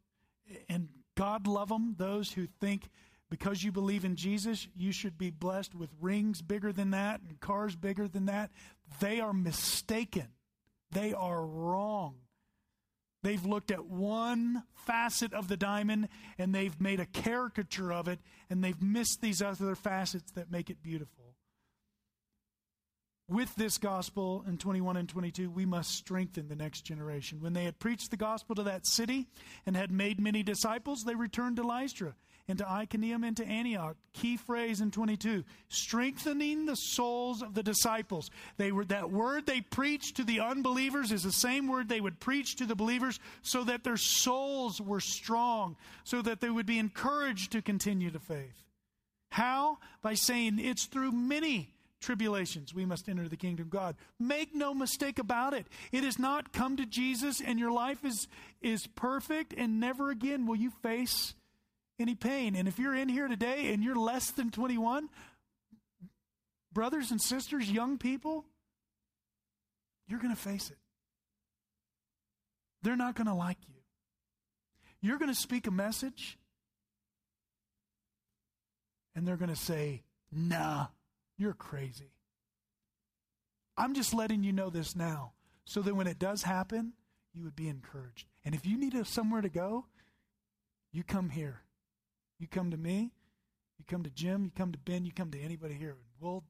And 0.68 0.88
God 1.14 1.46
love 1.46 1.68
them, 1.68 1.94
those 1.96 2.32
who 2.32 2.48
think 2.60 2.88
because 3.30 3.62
you 3.62 3.70
believe 3.70 4.04
in 4.04 4.16
Jesus, 4.16 4.66
you 4.76 4.90
should 4.90 5.16
be 5.16 5.30
blessed 5.30 5.76
with 5.76 5.90
rings 6.00 6.42
bigger 6.42 6.72
than 6.72 6.90
that 6.90 7.20
and 7.20 7.38
cars 7.38 7.76
bigger 7.76 8.08
than 8.08 8.26
that. 8.26 8.50
They 8.98 9.20
are 9.20 9.32
mistaken. 9.32 10.26
They 10.90 11.14
are 11.14 11.46
wrong. 11.46 12.16
They've 13.22 13.44
looked 13.44 13.70
at 13.70 13.86
one 13.86 14.62
facet 14.74 15.32
of 15.32 15.48
the 15.48 15.56
diamond 15.56 16.08
and 16.38 16.54
they've 16.54 16.80
made 16.80 17.00
a 17.00 17.06
caricature 17.06 17.92
of 17.92 18.08
it 18.08 18.20
and 18.48 18.62
they've 18.62 18.80
missed 18.80 19.20
these 19.20 19.42
other 19.42 19.74
facets 19.74 20.30
that 20.32 20.50
make 20.50 20.70
it 20.70 20.82
beautiful. 20.82 21.34
with 23.28 23.52
this 23.56 23.76
gospel 23.76 24.44
in 24.46 24.56
21 24.56 24.96
and 24.96 25.08
22, 25.08 25.50
we 25.50 25.66
must 25.66 25.90
strengthen 25.90 26.46
the 26.46 26.54
next 26.54 26.82
generation. 26.82 27.40
When 27.40 27.54
they 27.54 27.64
had 27.64 27.80
preached 27.80 28.12
the 28.12 28.16
gospel 28.16 28.54
to 28.54 28.62
that 28.62 28.86
city 28.86 29.26
and 29.66 29.76
had 29.76 29.90
made 29.90 30.20
many 30.20 30.44
disciples, 30.44 31.02
they 31.02 31.16
returned 31.16 31.56
to 31.56 31.64
Lystra 31.64 32.14
and 32.48 32.58
to 32.58 32.70
Iconium 32.70 33.24
into 33.24 33.44
Antioch. 33.44 33.96
Key 34.12 34.36
phrase 34.36 34.80
in 34.80 34.90
22 34.90 35.44
strengthening 35.68 36.66
the 36.66 36.76
souls 36.76 37.42
of 37.42 37.54
the 37.54 37.62
disciples. 37.62 38.30
They 38.56 38.72
were 38.72 38.84
that 38.86 39.10
word 39.10 39.46
they 39.46 39.60
preached 39.60 40.16
to 40.16 40.24
the 40.24 40.40
unbelievers 40.40 41.12
is 41.12 41.22
the 41.22 41.32
same 41.32 41.68
word 41.68 41.88
they 41.88 42.00
would 42.00 42.20
preach 42.20 42.56
to 42.56 42.66
the 42.66 42.76
believers 42.76 43.18
so 43.42 43.64
that 43.64 43.84
their 43.84 43.96
souls 43.96 44.80
were 44.80 45.00
strong, 45.00 45.76
so 46.04 46.22
that 46.22 46.40
they 46.40 46.50
would 46.50 46.66
be 46.66 46.78
encouraged 46.78 47.52
to 47.52 47.62
continue 47.62 48.10
the 48.10 48.20
faith. 48.20 48.64
How? 49.30 49.78
By 50.02 50.14
saying 50.14 50.58
it's 50.58 50.86
through 50.86 51.12
many 51.12 51.74
tribulations 52.00 52.74
we 52.74 52.84
must 52.84 53.08
enter 53.08 53.28
the 53.28 53.36
kingdom 53.36 53.66
of 53.66 53.70
God. 53.70 53.96
Make 54.20 54.54
no 54.54 54.72
mistake 54.72 55.18
about 55.18 55.54
it. 55.54 55.66
It 55.92 56.04
is 56.04 56.18
not 56.18 56.52
come 56.52 56.76
to 56.76 56.86
Jesus 56.86 57.40
and 57.40 57.58
your 57.58 57.72
life 57.72 58.04
is 58.04 58.28
is 58.62 58.86
perfect 58.86 59.52
and 59.56 59.80
never 59.80 60.10
again 60.10 60.46
will 60.46 60.56
you 60.56 60.70
face 60.82 61.34
any 61.98 62.14
pain. 62.14 62.54
And 62.54 62.68
if 62.68 62.78
you're 62.78 62.94
in 62.94 63.08
here 63.08 63.28
today 63.28 63.72
and 63.72 63.82
you're 63.82 63.96
less 63.96 64.30
than 64.30 64.50
21, 64.50 65.08
brothers 66.72 67.10
and 67.10 67.20
sisters, 67.20 67.70
young 67.70 67.98
people, 67.98 68.44
you're 70.08 70.20
going 70.20 70.34
to 70.34 70.40
face 70.40 70.70
it. 70.70 70.78
They're 72.82 72.96
not 72.96 73.14
going 73.16 73.26
to 73.26 73.34
like 73.34 73.58
you. 73.68 73.74
You're 75.00 75.18
going 75.18 75.32
to 75.32 75.40
speak 75.40 75.66
a 75.66 75.70
message 75.70 76.38
and 79.14 79.26
they're 79.26 79.36
going 79.36 79.50
to 79.50 79.56
say, 79.56 80.02
"Nah, 80.30 80.88
you're 81.38 81.54
crazy. 81.54 82.12
I'm 83.76 83.94
just 83.94 84.14
letting 84.14 84.42
you 84.42 84.52
know 84.52 84.70
this 84.70 84.96
now 84.96 85.32
so 85.64 85.82
that 85.82 85.94
when 85.94 86.06
it 86.06 86.18
does 86.18 86.42
happen, 86.42 86.92
you 87.34 87.44
would 87.44 87.56
be 87.56 87.68
encouraged. 87.68 88.26
And 88.44 88.54
if 88.54 88.64
you 88.64 88.78
need 88.78 88.94
a, 88.94 89.04
somewhere 89.04 89.42
to 89.42 89.48
go, 89.48 89.86
you 90.92 91.02
come 91.02 91.28
here. 91.28 91.62
You 92.38 92.46
come 92.46 92.70
to 92.70 92.76
me, 92.76 93.12
you 93.78 93.84
come 93.86 94.02
to 94.02 94.10
Jim, 94.10 94.44
you 94.44 94.50
come 94.50 94.72
to 94.72 94.78
Ben, 94.78 95.04
you 95.04 95.12
come 95.12 95.30
to 95.30 95.40
anybody 95.40 95.74
here. 95.74 95.96
We'll, 96.20 96.44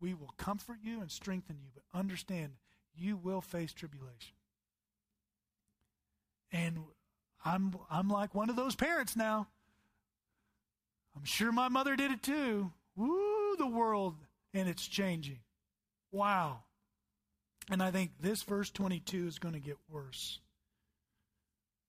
we 0.00 0.14
will 0.14 0.32
comfort 0.36 0.78
you 0.82 1.00
and 1.00 1.10
strengthen 1.10 1.56
you, 1.60 1.68
but 1.74 1.82
understand 1.98 2.52
you 2.94 3.16
will 3.16 3.40
face 3.40 3.72
tribulation. 3.72 4.34
And 6.52 6.78
I'm, 7.44 7.74
I'm 7.90 8.08
like 8.08 8.34
one 8.34 8.50
of 8.50 8.56
those 8.56 8.76
parents 8.76 9.16
now. 9.16 9.48
I'm 11.16 11.24
sure 11.24 11.52
my 11.52 11.68
mother 11.68 11.96
did 11.96 12.10
it 12.10 12.22
too. 12.22 12.72
Woo, 12.96 13.56
the 13.56 13.66
world 13.66 14.16
and 14.54 14.68
it's 14.68 14.86
changing. 14.86 15.40
Wow. 16.10 16.60
And 17.70 17.82
I 17.82 17.90
think 17.90 18.12
this 18.20 18.42
verse 18.42 18.70
22 18.70 19.26
is 19.26 19.38
going 19.38 19.54
to 19.54 19.60
get 19.60 19.76
worse. 19.88 20.40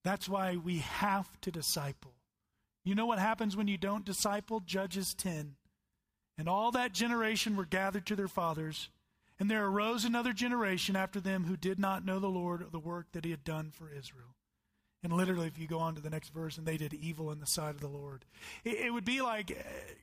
That's 0.04 0.28
why 0.30 0.58
we 0.58 0.80
have 0.80 1.30
to 1.42 1.52
disciple. 1.52 2.14
You 2.84 2.96
know 2.96 3.06
what 3.06 3.20
happens 3.20 3.56
when 3.56 3.68
you 3.68 3.78
don't 3.78 4.06
disciple? 4.06 4.60
Judges 4.60 5.14
10. 5.14 5.56
And 6.38 6.50
all 6.50 6.72
that 6.72 6.94
generation 6.94 7.56
were 7.56 7.66
gathered 7.66 8.06
to 8.08 8.16
their 8.16 8.28
fathers, 8.28 8.90
and 9.40 9.50
there 9.50 9.66
arose 9.66 10.04
another 10.04 10.34
generation 10.34 10.96
after 10.96 11.20
them 11.20 11.46
who 11.46 11.56
did 11.56 11.80
not 11.80 12.06
know 12.06 12.20
the 12.20 12.28
Lord 12.28 12.62
or 12.62 12.70
the 12.72 12.80
work 12.80 13.08
that 13.14 13.26
he 13.26 13.32
had 13.32 13.44
done 13.44 13.72
for 13.72 13.90
Israel. 13.90 14.36
And 15.04 15.14
literally, 15.14 15.48
if 15.48 15.60
you 15.60 15.68
go 15.68 15.80
on 15.80 15.96
to 15.96 16.02
the 16.02 16.10
next 16.10 16.34
verse, 16.34 16.58
and 16.58 16.66
they 16.66 16.78
did 16.78 16.94
evil 16.94 17.32
in 17.32 17.40
the 17.40 17.46
sight 17.46 17.76
of 17.76 17.82
the 17.82 17.88
Lord. 17.88 18.26
It, 18.64 18.86
it 18.86 18.94
would 18.94 19.06
be 19.06 19.22
like 19.22 19.52
uh, 19.52 19.94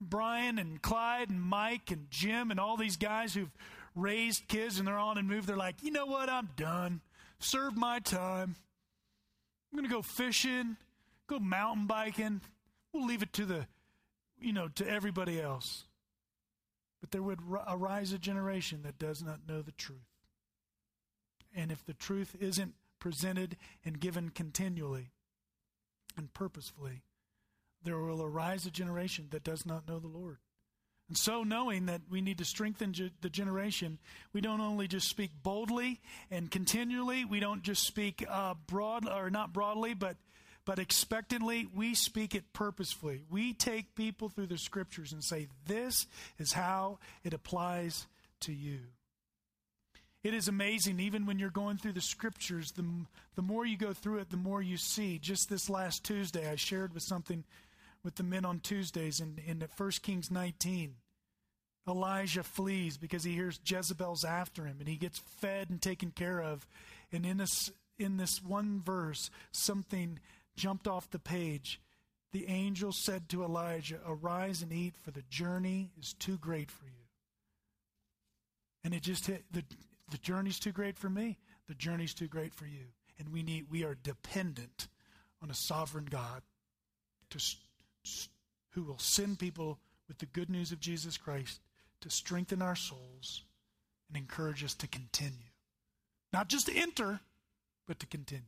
Brian 0.00 0.58
and 0.58 0.80
Clyde 0.80 1.28
and 1.28 1.42
Mike 1.42 1.90
and 1.90 2.06
Jim 2.10 2.50
and 2.50 2.60
all 2.60 2.76
these 2.76 2.96
guys 2.96 3.34
who've 3.34 3.52
raised 3.94 4.48
kids 4.48 4.78
and 4.78 4.86
they're 4.86 4.98
on 4.98 5.18
and 5.18 5.28
move, 5.28 5.46
they're 5.46 5.56
like, 5.56 5.82
you 5.82 5.90
know 5.90 6.06
what? 6.06 6.28
I'm 6.28 6.50
done. 6.56 7.00
Serve 7.38 7.76
my 7.76 7.98
time. 7.98 8.54
I'm 9.72 9.78
going 9.78 9.88
to 9.88 9.94
go 9.94 10.02
fishing, 10.02 10.76
go 11.30 11.38
mountain 11.38 11.86
biking. 11.86 12.40
We'll 12.92 13.06
leave 13.06 13.22
it 13.22 13.32
to 13.34 13.46
the, 13.46 13.66
you 14.40 14.52
know, 14.52 14.68
to 14.74 14.88
everybody 14.88 15.40
else. 15.40 15.84
But 17.00 17.12
there 17.12 17.22
would 17.22 17.40
arise 17.68 18.12
a 18.12 18.18
generation 18.18 18.82
that 18.82 18.98
does 18.98 19.22
not 19.22 19.40
know 19.48 19.62
the 19.62 19.72
truth. 19.72 19.98
And 21.54 21.72
if 21.72 21.84
the 21.84 21.94
truth 21.94 22.36
isn't 22.38 22.74
presented 22.98 23.56
and 23.84 23.98
given 23.98 24.30
continually 24.30 25.12
and 26.16 26.32
purposefully, 26.34 27.02
there 27.82 27.98
will 27.98 28.22
arise 28.22 28.66
a 28.66 28.70
generation 28.70 29.28
that 29.30 29.44
does 29.44 29.64
not 29.64 29.88
know 29.88 29.98
the 29.98 30.06
Lord. 30.06 30.38
And 31.08 31.18
so, 31.18 31.42
knowing 31.42 31.86
that 31.86 32.02
we 32.08 32.20
need 32.20 32.38
to 32.38 32.44
strengthen 32.44 32.94
the 33.20 33.30
generation, 33.30 33.98
we 34.32 34.40
don't 34.40 34.60
only 34.60 34.86
just 34.86 35.08
speak 35.08 35.32
boldly 35.42 36.00
and 36.30 36.48
continually, 36.48 37.24
we 37.24 37.40
don't 37.40 37.62
just 37.62 37.84
speak 37.84 38.24
uh, 38.28 38.54
broad 38.68 39.08
or 39.08 39.28
not 39.28 39.52
broadly, 39.52 39.94
but 39.94 40.16
but 40.64 40.78
expectantly, 40.78 41.66
we 41.74 41.94
speak 41.94 42.34
it 42.34 42.52
purposefully. 42.52 43.22
We 43.30 43.54
take 43.54 43.94
people 43.94 44.28
through 44.28 44.48
the 44.48 44.58
scriptures 44.58 45.12
and 45.12 45.24
say, 45.24 45.48
This 45.66 46.06
is 46.38 46.52
how 46.52 46.98
it 47.24 47.34
applies 47.34 48.06
to 48.40 48.52
you. 48.52 48.80
It 50.22 50.34
is 50.34 50.48
amazing, 50.48 51.00
even 51.00 51.24
when 51.24 51.38
you're 51.38 51.48
going 51.48 51.78
through 51.78 51.94
the 51.94 52.02
scriptures, 52.02 52.72
the, 52.72 52.84
the 53.36 53.42
more 53.42 53.64
you 53.64 53.78
go 53.78 53.94
through 53.94 54.18
it, 54.18 54.28
the 54.28 54.36
more 54.36 54.60
you 54.60 54.76
see. 54.76 55.18
Just 55.18 55.48
this 55.48 55.70
last 55.70 56.04
Tuesday, 56.04 56.50
I 56.50 56.56
shared 56.56 56.92
with 56.92 57.02
something 57.04 57.44
with 58.04 58.16
the 58.16 58.22
men 58.22 58.44
on 58.44 58.60
Tuesdays 58.60 59.20
in, 59.20 59.38
in 59.46 59.64
1 59.76 59.90
Kings 60.02 60.30
19. 60.30 60.96
Elijah 61.88 62.42
flees 62.42 62.98
because 62.98 63.24
he 63.24 63.32
hears 63.32 63.60
Jezebel's 63.64 64.24
after 64.24 64.64
him 64.64 64.76
and 64.78 64.88
he 64.88 64.96
gets 64.96 65.18
fed 65.38 65.70
and 65.70 65.80
taken 65.80 66.10
care 66.10 66.40
of. 66.40 66.66
And 67.10 67.24
in 67.24 67.38
this, 67.38 67.72
in 67.98 68.18
this 68.18 68.42
one 68.42 68.82
verse, 68.84 69.30
something 69.52 70.20
jumped 70.60 70.86
off 70.86 71.10
the 71.10 71.18
page. 71.18 71.80
The 72.32 72.46
angel 72.46 72.92
said 72.92 73.30
to 73.30 73.42
Elijah, 73.42 73.98
Arise 74.06 74.60
and 74.60 74.72
eat, 74.72 74.94
for 75.02 75.10
the 75.10 75.24
journey 75.30 75.90
is 75.98 76.12
too 76.12 76.36
great 76.36 76.70
for 76.70 76.84
you. 76.84 77.06
And 78.84 78.92
it 78.92 79.02
just 79.02 79.26
hit 79.26 79.44
the, 79.50 79.64
the 80.10 80.18
journey's 80.18 80.60
too 80.60 80.72
great 80.72 80.98
for 80.98 81.08
me. 81.08 81.38
The 81.66 81.74
journey's 81.74 82.12
too 82.12 82.28
great 82.28 82.54
for 82.54 82.66
you. 82.66 82.92
And 83.18 83.30
we 83.30 83.42
need 83.42 83.66
we 83.70 83.84
are 83.84 83.94
dependent 83.94 84.88
on 85.42 85.50
a 85.50 85.54
sovereign 85.54 86.06
God 86.10 86.42
to 87.30 87.38
who 88.72 88.82
will 88.82 88.98
send 88.98 89.38
people 89.38 89.78
with 90.06 90.18
the 90.18 90.26
good 90.26 90.50
news 90.50 90.72
of 90.72 90.80
Jesus 90.80 91.16
Christ 91.16 91.60
to 92.02 92.10
strengthen 92.10 92.60
our 92.60 92.76
souls 92.76 93.44
and 94.08 94.16
encourage 94.16 94.62
us 94.62 94.74
to 94.74 94.86
continue. 94.86 95.50
Not 96.32 96.48
just 96.48 96.66
to 96.66 96.76
enter, 96.76 97.20
but 97.86 97.98
to 98.00 98.06
continue. 98.06 98.44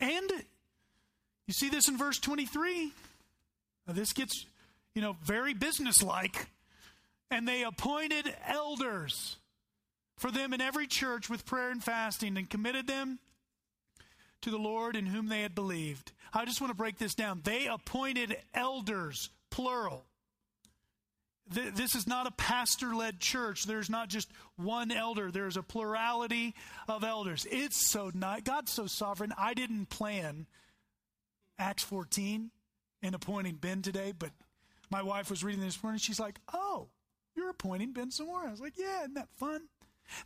And 0.00 0.30
you 1.46 1.54
see 1.54 1.68
this 1.68 1.88
in 1.88 1.96
verse 1.96 2.18
23. 2.18 2.92
Now 3.86 3.94
this 3.94 4.12
gets, 4.12 4.44
you 4.94 5.02
know, 5.02 5.16
very 5.24 5.54
businesslike. 5.54 6.48
And 7.30 7.46
they 7.46 7.62
appointed 7.62 8.32
elders 8.46 9.36
for 10.16 10.30
them 10.30 10.52
in 10.52 10.60
every 10.60 10.86
church 10.86 11.28
with 11.28 11.44
prayer 11.44 11.70
and 11.70 11.82
fasting 11.82 12.36
and 12.36 12.48
committed 12.48 12.86
them 12.86 13.18
to 14.42 14.50
the 14.50 14.58
Lord 14.58 14.96
in 14.96 15.06
whom 15.06 15.28
they 15.28 15.42
had 15.42 15.54
believed. 15.54 16.12
I 16.32 16.44
just 16.44 16.60
want 16.60 16.70
to 16.70 16.76
break 16.76 16.98
this 16.98 17.14
down. 17.14 17.40
They 17.42 17.66
appointed 17.66 18.36
elders, 18.54 19.30
plural. 19.50 20.04
This 21.48 21.94
is 21.94 22.08
not 22.08 22.26
a 22.26 22.32
pastor 22.32 22.94
led 22.94 23.20
church. 23.20 23.64
There's 23.64 23.88
not 23.88 24.08
just 24.08 24.28
one 24.56 24.90
elder, 24.90 25.30
there's 25.30 25.56
a 25.56 25.62
plurality 25.62 26.54
of 26.88 27.04
elders. 27.04 27.46
It's 27.50 27.76
so 27.76 28.10
nice. 28.12 28.42
God's 28.42 28.72
so 28.72 28.86
sovereign. 28.86 29.32
I 29.38 29.54
didn't 29.54 29.86
plan 29.86 30.46
Acts 31.58 31.84
14 31.84 32.50
in 33.02 33.14
appointing 33.14 33.56
Ben 33.56 33.82
today, 33.82 34.12
but 34.18 34.30
my 34.90 35.02
wife 35.02 35.30
was 35.30 35.44
reading 35.44 35.60
this 35.60 35.82
morning. 35.82 35.98
She's 35.98 36.20
like, 36.20 36.40
Oh, 36.52 36.88
you're 37.36 37.50
appointing 37.50 37.92
Ben 37.92 38.10
more. 38.24 38.40
I 38.40 38.50
was 38.50 38.60
like, 38.60 38.76
Yeah, 38.76 39.02
isn't 39.02 39.14
that 39.14 39.28
fun? 39.36 39.62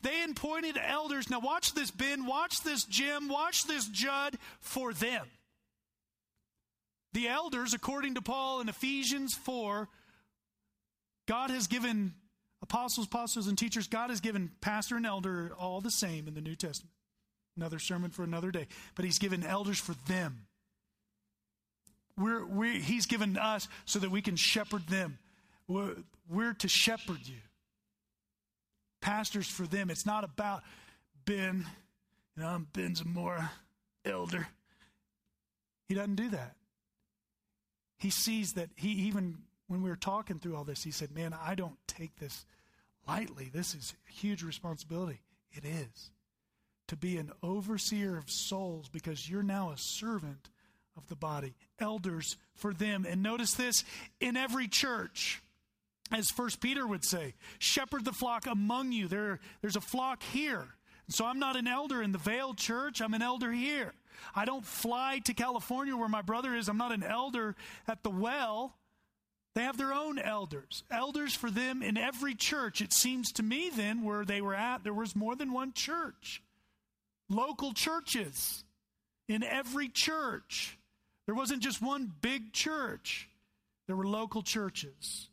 They 0.03 0.23
appointed 0.25 0.79
elders. 0.83 1.31
Now, 1.31 1.41
watch 1.41 1.73
this, 1.73 1.91
Ben. 1.91 2.27
Watch 2.27 2.63
this, 2.63 2.85
Jim. 2.85 3.29
Watch 3.29 3.65
this, 3.67 3.87
Judd, 3.89 4.37
for 4.61 4.93
them. 4.93 5.27
The 7.13 7.29
elders, 7.29 7.75
according 7.75 8.15
to 8.15 8.23
Paul 8.23 8.61
in 8.61 8.69
Ephesians 8.69 9.35
4, 9.35 9.89
God 11.31 11.51
has 11.51 11.69
given 11.69 12.14
apostles, 12.61 13.07
apostles, 13.07 13.47
and 13.47 13.57
teachers, 13.57 13.87
God 13.87 14.11
has 14.11 14.21
given 14.21 14.51
pastor 14.61 14.97
and 14.97 15.07
elder 15.07 15.53
all 15.57 15.81
the 15.81 15.88
same 15.88 16.27
in 16.27 16.35
the 16.35 16.40
New 16.40 16.57
Testament. 16.57 16.90
Another 17.57 17.79
sermon 17.79 18.11
for 18.11 18.25
another 18.25 18.51
day. 18.51 18.66
But 18.97 19.05
He's 19.05 19.21
given 19.21 19.47
elders 19.47 19.79
for 19.79 19.95
them. 20.09 20.49
We're, 22.19 22.45
we're, 22.45 22.73
he's 22.73 23.07
given 23.07 23.38
us 23.38 23.69
so 23.85 24.01
that 24.01 24.11
we 24.11 24.23
can 24.23 24.35
shepherd 24.35 24.88
them. 24.88 25.19
We're, 25.69 25.95
we're 26.29 26.55
to 26.55 26.69
shepherd 26.69 27.21
you 27.23 27.38
pastors 29.01 29.47
for 29.47 29.69
them. 29.69 29.88
It's 29.88 30.05
not 30.05 30.25
about 30.25 30.64
Ben. 31.25 31.64
You 32.37 32.43
know, 32.43 32.49
I'm 32.49 32.66
Ben 32.73 32.97
Zamora, 32.97 33.53
elder. 34.05 34.49
He 35.87 35.95
doesn't 35.95 36.16
do 36.16 36.31
that. 36.31 36.57
He 37.99 38.11
sees 38.11 38.55
that 38.55 38.71
he 38.75 38.88
even 38.88 39.38
when 39.71 39.83
we 39.83 39.89
were 39.89 39.95
talking 39.95 40.41
through 40.41 40.57
all 40.57 40.65
this, 40.65 40.83
he 40.83 40.91
said, 40.91 41.15
Man, 41.15 41.33
I 41.33 41.55
don't 41.55 41.79
take 41.87 42.17
this 42.17 42.45
lightly. 43.07 43.51
This 43.55 43.73
is 43.73 43.95
a 44.09 44.13
huge 44.13 44.43
responsibility. 44.43 45.21
It 45.53 45.65
is. 45.65 46.11
To 46.89 46.97
be 46.97 47.19
an 47.19 47.31
overseer 47.41 48.19
of 48.19 48.29
souls 48.29 48.89
because 48.89 49.31
you're 49.31 49.45
now 49.45 49.71
a 49.71 49.79
servant 49.79 50.49
of 50.97 51.07
the 51.07 51.15
body. 51.15 51.55
Elders 51.79 52.37
for 52.57 52.75
them. 52.75 53.07
And 53.09 53.23
notice 53.23 53.55
this 53.55 53.85
in 54.21 54.37
every 54.37 54.67
church 54.67 55.41
as 56.13 56.29
first 56.29 56.61
peter 56.61 56.85
would 56.85 57.05
say 57.05 57.35
shepherd 57.61 58.05
the 58.05 58.13
flock 58.13 58.45
among 58.49 58.91
you 58.91 59.07
there, 59.07 59.39
there's 59.61 59.77
a 59.77 59.81
flock 59.81 60.25
here 60.25 60.67
so 61.09 61.25
i'm 61.25 61.39
not 61.39 61.55
an 61.55 61.69
elder 61.69 62.03
in 62.03 62.11
the 62.11 62.19
Vail 62.19 62.53
church 62.53 63.01
i'm 63.01 63.15
an 63.15 63.23
elder 63.23 63.53
here 63.53 63.93
i 64.35 64.45
don't 64.45 64.67
fly 64.67 65.21
to 65.25 65.33
california 65.33 65.97
where 65.97 66.09
my 66.09 66.21
brother 66.21 66.53
is 66.57 66.69
i'm 66.69 66.77
not 66.77 66.91
an 66.91 67.05
elder 67.05 67.55
at 67.87 68.03
the 68.03 68.11
well 68.11 68.75
they 69.61 69.64
have 69.64 69.77
their 69.77 69.92
own 69.92 70.18
elders 70.18 70.85
elders 70.90 71.35
for 71.35 71.51
them 71.51 71.83
in 71.83 71.96
every 71.96 72.35
church 72.35 72.81
it 72.81 72.92
seems 72.92 73.31
to 73.33 73.42
me 73.42 73.70
then 73.75 74.03
where 74.03 74.25
they 74.25 74.40
were 74.40 74.55
at 74.55 74.85
there 74.85 74.94
was 74.94 75.14
more 75.14 75.37
than 75.37 75.53
one 75.53 75.73
church 75.73 76.42
local 77.29 77.73
churches 77.73 78.64
in 79.29 79.42
every 79.42 79.88
church 79.88 80.79
there 81.27 81.35
wasn't 81.35 81.62
just 81.62 81.83
one 81.83 82.11
big 82.20 82.53
church 82.53 83.29
there 83.87 83.96
were 83.96 84.07
local 84.07 84.42
churches 84.42 85.29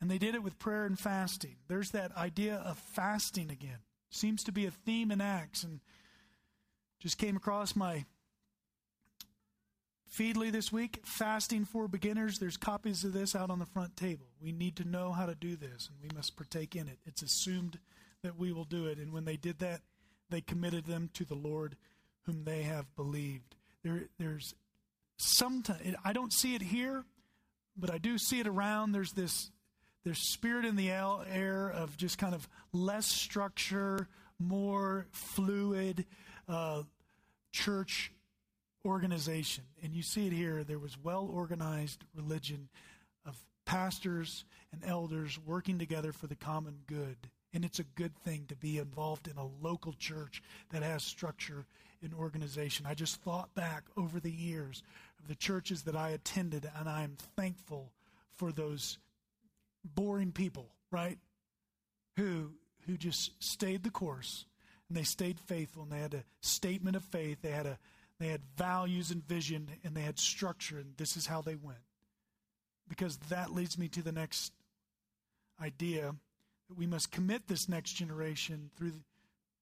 and 0.00 0.10
they 0.10 0.18
did 0.18 0.34
it 0.34 0.42
with 0.42 0.58
prayer 0.58 0.84
and 0.84 0.98
fasting. 0.98 1.56
There's 1.68 1.90
that 1.92 2.16
idea 2.16 2.56
of 2.56 2.78
fasting 2.78 3.50
again. 3.50 3.78
Seems 4.10 4.44
to 4.44 4.52
be 4.52 4.66
a 4.66 4.70
theme 4.70 5.10
in 5.10 5.20
Acts. 5.20 5.64
And 5.64 5.80
just 7.00 7.18
came 7.18 7.36
across 7.36 7.74
my 7.74 8.04
Feedly 10.14 10.50
this 10.52 10.72
week, 10.72 11.00
fasting 11.04 11.64
for 11.64 11.88
beginners. 11.88 12.38
There's 12.38 12.56
copies 12.56 13.04
of 13.04 13.12
this 13.12 13.34
out 13.34 13.50
on 13.50 13.58
the 13.58 13.66
front 13.66 13.96
table. 13.96 14.26
We 14.40 14.52
need 14.52 14.76
to 14.76 14.88
know 14.88 15.12
how 15.12 15.26
to 15.26 15.34
do 15.34 15.56
this, 15.56 15.88
and 15.88 15.98
we 16.00 16.14
must 16.14 16.36
partake 16.36 16.76
in 16.76 16.88
it. 16.88 16.98
It's 17.04 17.22
assumed 17.22 17.78
that 18.22 18.38
we 18.38 18.52
will 18.52 18.64
do 18.64 18.86
it. 18.86 18.98
And 18.98 19.12
when 19.12 19.24
they 19.24 19.36
did 19.36 19.58
that, 19.58 19.80
they 20.30 20.40
committed 20.40 20.86
them 20.86 21.10
to 21.14 21.24
the 21.24 21.34
Lord 21.34 21.76
whom 22.22 22.44
they 22.44 22.62
have 22.62 22.94
believed. 22.96 23.56
There, 23.82 24.04
there's 24.18 24.54
sometimes, 25.16 25.96
I 26.04 26.12
don't 26.12 26.32
see 26.32 26.54
it 26.54 26.62
here, 26.62 27.04
but 27.76 27.90
I 27.90 27.98
do 27.98 28.18
see 28.18 28.40
it 28.40 28.46
around. 28.46 28.92
There's 28.92 29.12
this 29.12 29.50
there's 30.06 30.20
spirit 30.20 30.64
in 30.64 30.76
the 30.76 30.88
air 30.88 31.68
of 31.68 31.96
just 31.96 32.16
kind 32.16 32.32
of 32.32 32.48
less 32.72 33.06
structure, 33.06 34.06
more 34.38 35.08
fluid 35.10 36.06
uh, 36.48 36.84
church 37.50 38.12
organization. 38.86 39.64
And 39.82 39.92
you 39.92 40.02
see 40.02 40.26
it 40.26 40.32
here. 40.32 40.64
There 40.64 40.78
was 40.78 40.96
well 41.02 41.28
organized 41.30 42.04
religion 42.14 42.68
of 43.26 43.36
pastors 43.64 44.44
and 44.72 44.82
elders 44.84 45.38
working 45.44 45.78
together 45.78 46.12
for 46.12 46.26
the 46.26 46.36
common 46.36 46.78
good. 46.86 47.16
And 47.52 47.64
it's 47.64 47.78
a 47.78 47.84
good 47.84 48.16
thing 48.18 48.44
to 48.48 48.56
be 48.56 48.78
involved 48.78 49.28
in 49.28 49.36
a 49.36 49.46
local 49.62 49.92
church 49.94 50.42
that 50.70 50.82
has 50.82 51.02
structure 51.02 51.66
and 52.02 52.14
organization. 52.14 52.86
I 52.86 52.94
just 52.94 53.20
thought 53.22 53.54
back 53.54 53.84
over 53.96 54.20
the 54.20 54.30
years 54.30 54.82
of 55.18 55.28
the 55.28 55.34
churches 55.34 55.82
that 55.82 55.96
I 55.96 56.10
attended, 56.10 56.70
and 56.78 56.88
I 56.88 57.02
am 57.02 57.16
thankful 57.36 57.92
for 58.34 58.52
those 58.52 58.98
boring 59.84 60.32
people, 60.32 60.68
right? 60.90 61.18
Who 62.16 62.52
who 62.86 62.96
just 62.96 63.42
stayed 63.42 63.82
the 63.82 63.90
course 63.90 64.44
and 64.88 64.96
they 64.96 65.02
stayed 65.02 65.40
faithful 65.40 65.82
and 65.82 65.92
they 65.92 65.98
had 65.98 66.14
a 66.14 66.24
statement 66.40 66.96
of 66.96 67.04
faith, 67.04 67.38
they 67.42 67.50
had 67.50 67.66
a 67.66 67.78
they 68.18 68.28
had 68.28 68.42
values 68.56 69.10
and 69.10 69.26
vision 69.26 69.68
and 69.84 69.94
they 69.94 70.02
had 70.02 70.18
structure 70.18 70.78
and 70.78 70.96
this 70.96 71.16
is 71.16 71.26
how 71.26 71.42
they 71.42 71.54
went. 71.54 71.78
Because 72.88 73.16
that 73.28 73.52
leads 73.52 73.76
me 73.78 73.88
to 73.88 74.02
the 74.02 74.12
next 74.12 74.52
idea 75.60 76.14
that 76.68 76.78
we 76.78 76.86
must 76.86 77.10
commit 77.10 77.48
this 77.48 77.68
next 77.68 77.92
generation 77.92 78.70
through 78.76 78.92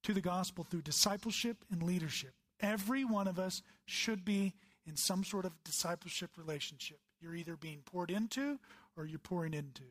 to 0.02 0.12
the 0.12 0.20
gospel 0.20 0.64
through 0.64 0.82
discipleship 0.82 1.64
and 1.70 1.82
leadership. 1.82 2.34
Every 2.60 3.04
one 3.04 3.26
of 3.26 3.38
us 3.38 3.62
should 3.86 4.24
be 4.24 4.54
in 4.86 4.96
some 4.96 5.24
sort 5.24 5.46
of 5.46 5.52
discipleship 5.64 6.30
relationship. 6.36 6.98
You're 7.20 7.34
either 7.34 7.56
being 7.56 7.80
poured 7.84 8.10
into 8.10 8.58
or 8.96 9.06
you're 9.06 9.18
pouring 9.18 9.54
into. 9.54 9.84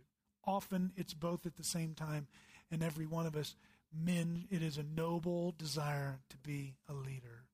Often 0.45 0.91
it's 0.95 1.13
both 1.13 1.45
at 1.45 1.56
the 1.56 1.63
same 1.63 1.95
time. 1.95 2.28
And 2.71 2.84
every 2.84 3.06
one 3.06 3.26
of 3.26 3.36
us, 3.36 3.56
men, 3.91 4.45
it 4.49 4.62
is 4.62 4.78
a 4.78 4.84
noble 4.84 5.54
desire 5.58 6.19
to 6.30 6.38
be 6.38 6.76
a 6.88 6.93
leader. 6.93 7.45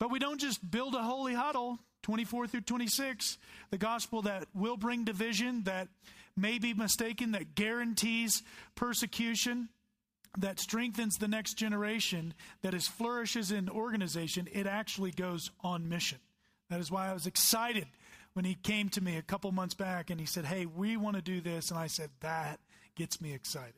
But 0.00 0.10
we 0.10 0.18
don't 0.18 0.40
just 0.40 0.68
build 0.68 0.94
a 0.94 1.02
holy 1.02 1.34
huddle, 1.34 1.78
24 2.02 2.48
through 2.48 2.62
26, 2.62 3.38
the 3.70 3.78
gospel 3.78 4.22
that 4.22 4.46
will 4.54 4.78
bring 4.78 5.04
division, 5.04 5.62
that 5.64 5.88
may 6.36 6.58
be 6.58 6.72
mistaken, 6.72 7.32
that 7.32 7.54
guarantees 7.54 8.42
persecution, 8.74 9.68
that 10.38 10.58
strengthens 10.58 11.16
the 11.16 11.28
next 11.28 11.54
generation, 11.54 12.32
that 12.62 12.72
is 12.72 12.88
flourishes 12.88 13.52
in 13.52 13.68
organization, 13.68 14.48
it 14.52 14.66
actually 14.66 15.10
goes 15.10 15.50
on 15.60 15.88
mission. 15.88 16.18
That 16.70 16.80
is 16.80 16.90
why 16.90 17.10
I 17.10 17.12
was 17.12 17.26
excited 17.26 17.86
when 18.32 18.46
he 18.46 18.54
came 18.54 18.88
to 18.90 19.02
me 19.02 19.18
a 19.18 19.22
couple 19.22 19.52
months 19.52 19.74
back 19.74 20.08
and 20.08 20.18
he 20.18 20.26
said, 20.26 20.46
Hey, 20.46 20.64
we 20.64 20.96
want 20.96 21.16
to 21.16 21.22
do 21.22 21.40
this. 21.40 21.70
And 21.70 21.78
I 21.78 21.88
said, 21.88 22.10
That 22.20 22.60
gets 22.94 23.20
me 23.20 23.34
excited. 23.34 23.74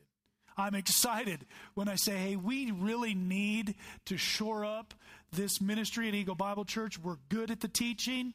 I'm 0.56 0.74
excited 0.74 1.46
when 1.74 1.88
I 1.88 1.96
say, 1.96 2.16
Hey, 2.16 2.36
we 2.36 2.70
really 2.70 3.14
need 3.14 3.74
to 4.06 4.16
shore 4.16 4.64
up 4.64 4.94
this 5.32 5.60
ministry 5.60 6.08
at 6.08 6.14
Eagle 6.14 6.34
Bible 6.34 6.64
Church. 6.64 6.98
We're 6.98 7.16
good 7.28 7.50
at 7.50 7.60
the 7.60 7.68
teaching. 7.68 8.34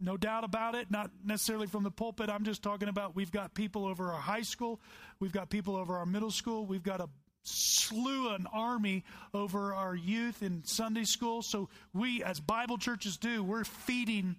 No 0.00 0.16
doubt 0.16 0.44
about 0.44 0.74
it. 0.74 0.90
Not 0.90 1.10
necessarily 1.24 1.66
from 1.66 1.84
the 1.84 1.90
pulpit. 1.90 2.28
I'm 2.28 2.44
just 2.44 2.62
talking 2.62 2.88
about 2.88 3.16
we've 3.16 3.32
got 3.32 3.54
people 3.54 3.86
over 3.86 4.12
our 4.12 4.20
high 4.20 4.42
school. 4.42 4.80
We've 5.20 5.32
got 5.32 5.50
people 5.50 5.76
over 5.76 5.96
our 5.96 6.06
middle 6.06 6.30
school. 6.30 6.66
We've 6.66 6.82
got 6.82 7.00
a 7.00 7.08
slew 7.42 8.30
an 8.34 8.46
army 8.52 9.04
over 9.32 9.74
our 9.74 9.94
youth 9.94 10.42
in 10.42 10.64
Sunday 10.64 11.04
school. 11.04 11.42
So 11.42 11.68
we, 11.92 12.22
as 12.22 12.40
Bible 12.40 12.78
churches 12.78 13.16
do, 13.16 13.42
we're 13.42 13.64
feeding 13.64 14.36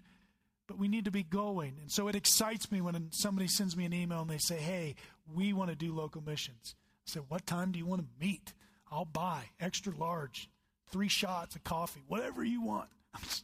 but 0.68 0.78
we 0.78 0.88
need 0.88 1.06
to 1.06 1.12
be 1.12 1.24
going. 1.24 1.78
And 1.82 1.92
so 1.92 2.08
it 2.08 2.16
excites 2.16 2.72
me 2.72 2.82
when 2.82 3.12
somebody 3.12 3.48
sends 3.48 3.78
me 3.78 3.86
an 3.86 3.94
email 3.94 4.22
and 4.22 4.30
they 4.30 4.38
say, 4.38 4.58
hey, 4.58 4.96
we 5.34 5.54
want 5.54 5.70
to 5.70 5.76
do 5.76 5.94
local 5.94 6.24
missions. 6.24 6.76
Said, 7.06 7.24
what 7.28 7.46
time 7.46 7.72
do 7.72 7.80
you 7.80 7.86
want 7.86 8.02
to 8.02 8.26
meet? 8.26 8.54
I'll 8.92 9.06
buy 9.06 9.50
extra 9.60 9.96
large, 9.96 10.50
three 10.90 11.08
shots 11.08 11.56
of 11.56 11.64
coffee, 11.64 12.04
whatever 12.08 12.44
you 12.44 12.62
want. 12.62 12.90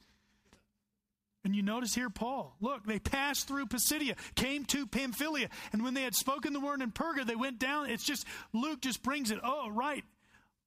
And 1.43 1.56
you 1.56 1.63
notice 1.63 1.95
here, 1.95 2.10
Paul, 2.10 2.56
look, 2.62 2.86
they 2.86 3.00
passed 3.00 3.47
through 3.47 3.65
Pisidia, 3.65 4.15
came 4.36 4.63
to 4.65 4.86
Pamphylia, 4.86 5.50
and 5.74 5.84
when 5.84 5.95
they 5.95 6.04
had 6.04 6.13
spoken 6.13 6.54
the 6.54 6.60
word 6.60 6.82
in 6.82 6.91
Perga, 6.91 7.26
they 7.26 7.36
went 7.36 7.58
down. 7.58 7.89
It's 7.89 8.04
just, 8.04 8.28
Luke 8.54 8.82
just 8.82 9.02
brings 9.02 9.32
it, 9.32 9.39
oh, 9.43 9.69
right, 9.71 10.04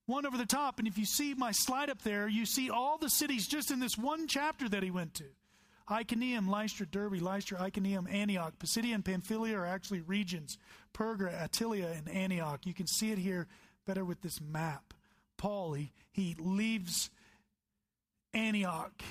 one 0.07 0.27
over 0.27 0.37
the 0.37 0.47
top. 0.47 0.81
And 0.81 0.89
if 0.89 0.99
you 0.99 1.05
see 1.05 1.35
my 1.35 1.53
slide 1.53 1.91
up 1.91 2.03
there, 2.03 2.27
you 2.27 2.45
see 2.45 2.71
all 2.71 2.99
the 2.99 3.09
cities 3.09 3.47
just 3.47 3.71
in 3.71 3.79
this 3.79 3.97
one 3.97 4.27
chapter 4.27 4.69
that 4.69 4.83
he 4.83 4.91
went 4.91 5.15
to. 5.15 5.27
Iconium, 5.91 6.49
Lystra, 6.49 6.87
Derbe, 6.87 7.21
Lystra, 7.21 7.61
Iconium, 7.61 8.07
Antioch. 8.07 8.55
Pisidia 8.59 8.95
and 8.95 9.05
Pamphylia 9.05 9.59
are 9.59 9.67
actually 9.67 10.01
regions. 10.01 10.57
Perga, 10.95 11.31
Attalia, 11.43 11.97
and 11.97 12.09
Antioch. 12.09 12.65
You 12.65 12.75
can 12.75 12.87
see 12.87 13.11
it 13.11 13.19
here 13.19 13.47
better 13.87 14.05
with 14.05 14.23
this 14.23 14.41
map. 14.41 14.95
Paul, 15.37 15.75
he, 15.75 15.93
he 16.11 16.37
leaves 16.39 17.11
Antioch 18.33 19.03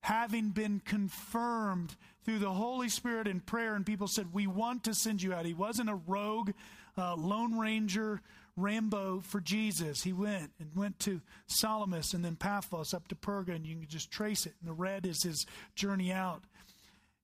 having 0.00 0.50
been 0.50 0.80
confirmed 0.80 1.96
through 2.24 2.38
the 2.38 2.52
Holy 2.52 2.88
Spirit 2.88 3.26
in 3.26 3.40
prayer, 3.40 3.74
and 3.74 3.84
people 3.86 4.06
said, 4.06 4.32
We 4.32 4.46
want 4.46 4.84
to 4.84 4.94
send 4.94 5.22
you 5.22 5.32
out. 5.32 5.46
He 5.46 5.54
wasn't 5.54 5.90
a 5.90 5.94
rogue, 5.94 6.52
uh, 6.98 7.16
Lone 7.16 7.58
Ranger 7.58 8.20
Rambo 8.56 9.20
for 9.20 9.40
Jesus. 9.40 10.02
He 10.02 10.12
went 10.12 10.52
and 10.58 10.74
went 10.74 10.98
to 11.00 11.20
Salamis 11.46 12.14
and 12.14 12.24
then 12.24 12.36
Paphos 12.36 12.94
up 12.94 13.08
to 13.08 13.14
Perga, 13.14 13.54
and 13.54 13.66
you 13.66 13.76
can 13.76 13.88
just 13.88 14.10
trace 14.10 14.46
it. 14.46 14.54
And 14.60 14.68
the 14.68 14.74
red 14.74 15.06
is 15.06 15.22
his 15.22 15.46
journey 15.74 16.12
out, 16.12 16.44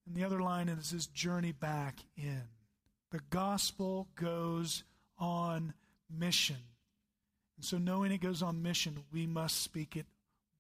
and 0.07 0.15
the 0.15 0.25
other 0.25 0.41
line 0.41 0.69
is 0.69 0.91
his 0.91 1.07
journey 1.07 1.53
back 1.53 2.01
in. 2.17 2.43
The 3.11 3.21
gospel 3.31 4.09
goes 4.15 4.85
on 5.19 5.75
mission. 6.11 6.57
And 7.57 7.65
so, 7.65 7.79
knowing 7.79 8.13
it 8.13 8.21
goes 8.21 8.43
on 8.43 8.63
mission, 8.63 9.05
we 9.13 9.27
must 9.27 9.63
speak 9.63 9.97
it 9.97 10.07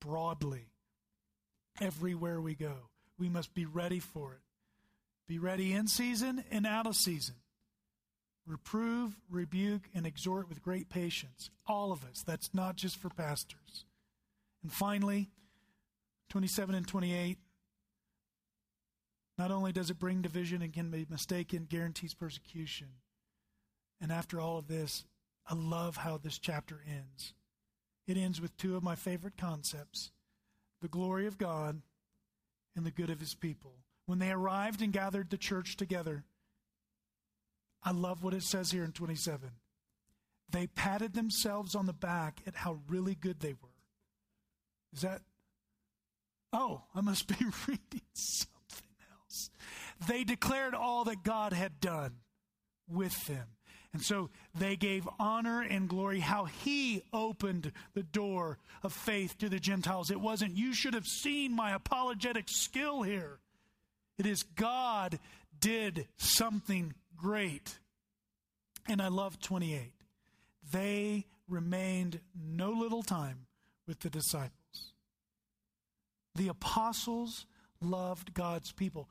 broadly 0.01 0.69
everywhere 1.81 2.41
we 2.41 2.55
go. 2.55 2.75
We 3.19 3.29
must 3.29 3.55
be 3.55 3.67
ready 3.67 4.01
for 4.01 4.35
it. 4.35 4.41
Be 5.27 5.39
ready 5.39 5.73
in 5.73 5.87
season 5.87 6.45
and 6.51 6.67
out 6.67 6.87
of 6.87 6.97
season. 6.97 7.37
Reprove, 8.47 9.21
rebuke, 9.31 9.89
and 9.95 10.07
exhort 10.07 10.49
with 10.49 10.63
great 10.63 10.89
patience. 10.89 11.51
All 11.67 11.93
of 11.93 12.05
us. 12.05 12.23
That's 12.27 12.53
not 12.53 12.77
just 12.77 12.97
for 12.97 13.09
pastors. 13.09 13.85
And 14.63 14.73
finally, 14.73 15.31
27 16.31 16.75
and 16.75 16.87
28. 16.87 17.39
Not 19.39 19.51
only 19.51 19.73
does 19.73 19.91
it 19.91 19.99
bring 19.99 20.23
division 20.23 20.63
and 20.63 20.73
can 20.73 20.91
be 20.91 21.07
mistaken, 21.09 21.67
guarantees 21.69 22.15
persecution. 22.15 22.89
And 24.01 24.13
after 24.13 24.41
all 24.41 24.59
of 24.59 24.69
this, 24.69 25.05
I 25.47 25.55
love 25.55 25.97
how 25.99 26.19
this 26.19 26.39
chapter 26.39 26.83
ends. 26.89 27.35
It 28.07 28.17
ends 28.17 28.41
with 28.41 28.57
two 28.57 28.77
of 28.77 28.83
my 28.83 28.95
favorite 28.95 29.37
concepts 29.37 30.11
the 30.81 30.89
glory 30.89 31.29
of 31.29 31.39
God 31.39 31.81
and 32.75 32.85
the 32.85 32.91
good 32.91 33.11
of 33.11 33.21
his 33.21 33.35
people. 33.35 33.77
When 34.07 34.19
they 34.19 34.33
arrived 34.33 34.83
and 34.83 34.93
gathered 34.93 35.31
the 35.31 35.37
church 35.37 35.77
together, 35.77 36.25
I 37.85 37.91
love 37.91 38.23
what 38.23 38.35
it 38.35 38.43
says 38.43 38.71
here 38.71 38.85
in 38.85 38.93
27. 38.93 39.51
They 40.51 40.67
patted 40.67 41.15
themselves 41.15 41.75
on 41.75 41.87
the 41.87 41.93
back 41.93 42.41
at 42.47 42.57
how 42.57 42.81
really 42.89 43.15
good 43.15 43.41
they 43.41 43.55
were. 43.55 43.69
Is 44.93 45.01
that? 45.01 45.23
Oh, 46.53 46.83
I 46.95 47.01
must 47.01 47.27
be 47.27 47.35
reading 47.67 48.03
something 48.13 48.89
else. 49.21 49.51
They 50.07 50.25
declared 50.25 50.75
all 50.75 51.05
that 51.05 51.25
God 51.25 51.53
had 51.53 51.81
done 51.81 52.17
with 52.89 53.27
them. 53.27 53.47
And 53.93 54.03
so 54.03 54.31
they 54.55 54.77
gave 54.77 55.09
honor 55.19 55.61
and 55.61 55.89
glory 55.89 56.21
how 56.21 56.47
he 56.47 57.03
opened 57.13 57.73
the 57.95 58.03
door 58.03 58.59
of 58.83 58.93
faith 58.93 59.37
to 59.39 59.49
the 59.49 59.61
Gentiles. 59.61 60.11
It 60.11 60.21
wasn't, 60.21 60.57
you 60.57 60.73
should 60.73 60.95
have 60.95 61.07
seen 61.07 61.55
my 61.55 61.73
apologetic 61.73 62.47
skill 62.49 63.03
here. 63.03 63.41
It 64.19 64.27
is 64.27 64.43
God 64.43 65.19
did 65.61 66.09
something 66.17 66.95
great. 67.23 67.79
And 68.89 69.01
I 69.01 69.09
love 69.09 69.39
28. 69.41 69.93
They 70.73 71.27
remained 71.49 72.21
no 72.35 72.71
little 72.71 73.03
time 73.03 73.47
with 73.87 74.01
the 74.01 74.11
disciples. 74.11 74.93
The 76.35 76.49
apostles 76.49 77.47
loved 77.81 78.35
God's 78.35 78.73
people. 78.73 79.09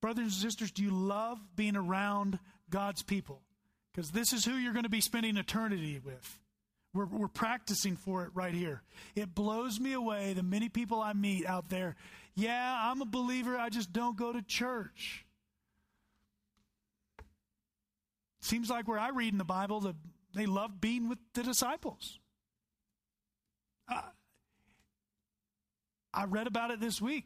Brothers 0.00 0.24
and 0.24 0.32
sisters, 0.32 0.70
do 0.70 0.82
you 0.82 0.90
love 0.90 1.38
being 1.56 1.76
around 1.76 2.38
God's 2.70 3.02
people? 3.02 3.42
Because 3.92 4.10
this 4.10 4.32
is 4.32 4.44
who 4.44 4.54
you're 4.54 4.72
going 4.72 4.84
to 4.84 4.88
be 4.88 5.00
spending 5.00 5.36
eternity 5.36 6.00
with. 6.04 6.38
We're, 6.94 7.06
we're 7.06 7.28
practicing 7.28 7.96
for 7.96 8.24
it 8.24 8.30
right 8.34 8.54
here. 8.54 8.82
It 9.14 9.34
blows 9.34 9.80
me 9.80 9.92
away 9.92 10.32
the 10.32 10.42
many 10.42 10.68
people 10.68 11.00
I 11.00 11.12
meet 11.12 11.46
out 11.46 11.68
there. 11.68 11.96
Yeah, 12.34 12.78
I'm 12.82 13.02
a 13.02 13.06
believer, 13.06 13.56
I 13.58 13.68
just 13.68 13.92
don't 13.92 14.16
go 14.16 14.32
to 14.32 14.42
church. 14.42 15.25
Seems 18.46 18.70
like 18.70 18.86
where 18.86 18.98
I 18.98 19.08
read 19.08 19.32
in 19.32 19.38
the 19.38 19.44
Bible, 19.44 19.80
that 19.80 19.96
they 20.32 20.46
love 20.46 20.80
being 20.80 21.08
with 21.08 21.18
the 21.34 21.42
disciples. 21.42 22.20
Uh, 23.88 24.02
I 26.14 26.26
read 26.26 26.46
about 26.46 26.70
it 26.70 26.78
this 26.78 27.02
week. 27.02 27.24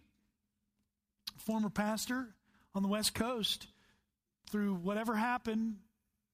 Former 1.37 1.69
pastor 1.69 2.29
on 2.75 2.81
the 2.83 2.89
West 2.89 3.15
Coast, 3.15 3.67
through 4.51 4.77
whatever 4.77 5.15
happened, 5.15 5.77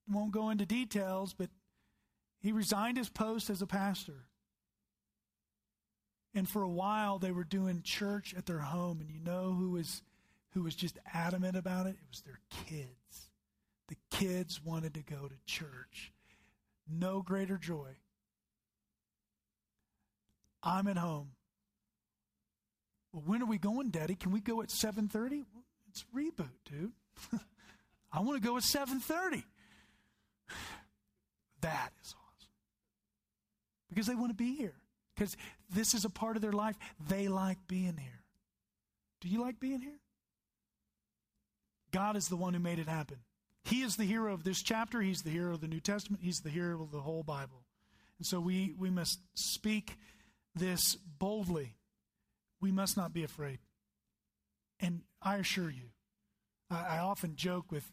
won't 0.09 0.31
go 0.31 0.51
into 0.51 0.65
details, 0.65 1.35
but 1.35 1.51
he 2.39 2.53
resigned 2.53 2.97
his 2.97 3.09
post 3.09 3.51
as 3.51 3.63
a 3.63 3.67
pastor. 3.67 4.29
And 6.33 6.49
for 6.49 6.63
a 6.63 6.69
while, 6.69 7.19
they 7.19 7.33
were 7.33 7.43
doing 7.43 7.83
church 7.83 8.37
at 8.39 8.47
their 8.47 8.61
home, 8.61 9.01
and 9.01 9.11
you 9.11 9.19
know 9.19 9.53
who 9.53 9.71
was 9.71 10.03
who 10.51 10.63
was 10.63 10.77
just 10.77 10.97
adamant 11.13 11.57
about 11.57 11.87
it? 11.87 11.97
It 11.97 12.09
was 12.09 12.21
their 12.21 12.39
kids. 12.69 13.31
The 13.89 13.97
kids 14.11 14.61
wanted 14.63 14.95
to 14.95 15.03
go 15.03 15.29
to 15.29 15.35
church. 15.47 16.13
No 16.89 17.23
greater 17.23 17.57
joy. 17.57 17.97
I'm 20.63 20.89
at 20.89 20.97
home. 20.97 21.33
Well, 23.13 23.23
when 23.25 23.43
are 23.43 23.47
we 23.47 23.59
going, 23.59 23.91
Daddy? 23.91 24.17
Can 24.17 24.33
we 24.33 24.41
go 24.41 24.61
at 24.63 24.69
7:30? 24.69 25.45
Well, 25.53 25.65
it's 25.89 26.05
reboot, 26.15 26.51
dude. 26.65 26.93
I 28.13 28.21
want 28.21 28.43
to 28.43 28.47
go 28.47 28.57
at 28.57 28.63
7:30. 28.63 29.45
That 31.63 31.91
is 32.05 32.15
awesome. 32.15 32.51
Because 33.89 34.07
they 34.07 34.15
want 34.15 34.29
to 34.29 34.35
be 34.35 34.55
here. 34.55 34.75
Because 35.15 35.37
this 35.71 35.95
is 35.95 36.05
a 36.05 36.11
part 36.11 36.37
of 36.37 36.43
their 36.43 36.53
life. 36.53 36.77
They 37.09 37.29
like 37.29 37.59
being 37.67 37.97
here. 37.97 38.23
Do 39.21 39.29
you 39.29 39.41
like 39.41 39.59
being 39.59 39.81
here? 39.81 39.99
God 41.93 42.15
is 42.15 42.29
the 42.29 42.37
one 42.37 42.53
who 42.53 42.61
made 42.61 42.79
it 42.79 42.89
happen. 42.89 43.17
He 43.67 43.83
is 43.83 43.97
the 43.97 44.05
hero 44.05 44.33
of 44.33 44.45
this 44.45 44.63
chapter. 44.63 45.01
He's 45.01 45.23
the 45.23 45.31
hero 45.31 45.55
of 45.55 45.61
the 45.61 45.67
New 45.67 45.81
Testament. 45.81 46.23
He's 46.23 46.41
the 46.41 46.51
hero 46.51 46.81
of 46.83 46.93
the 46.93 47.01
whole 47.01 47.25
Bible. 47.25 47.65
And 48.19 48.27
so 48.27 48.39
we, 48.39 48.73
we 48.79 48.91
must 48.91 49.19
speak 49.35 49.99
this 50.55 50.95
boldly. 50.95 51.75
We 52.61 52.71
must 52.71 52.97
not 52.97 53.13
be 53.13 53.25
afraid. 53.25 53.59
And 54.79 55.03
I 55.21 55.39
assure 55.39 55.69
you, 55.69 55.91
I, 56.71 56.97
I 56.97 56.99
often 56.99 57.35
joke 57.35 57.73
with 57.73 57.91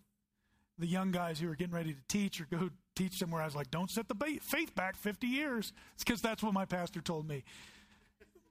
the 0.77 0.85
young 0.85 1.11
guys 1.11 1.39
who 1.39 1.49
are 1.49 1.55
getting 1.55 1.73
ready 1.73 1.93
to 1.93 2.01
teach 2.07 2.39
or 2.39 2.45
go 2.45 2.69
teach 2.95 3.17
somewhere. 3.17 3.41
I 3.41 3.45
was 3.45 3.55
like, 3.55 3.71
don't 3.71 3.89
set 3.89 4.07
the 4.07 4.39
faith 4.41 4.75
back 4.75 4.95
50 4.95 5.25
years. 5.25 5.73
It's 5.95 6.03
because 6.03 6.21
that's 6.21 6.43
what 6.43 6.53
my 6.53 6.65
pastor 6.65 7.01
told 7.01 7.27
me. 7.27 7.43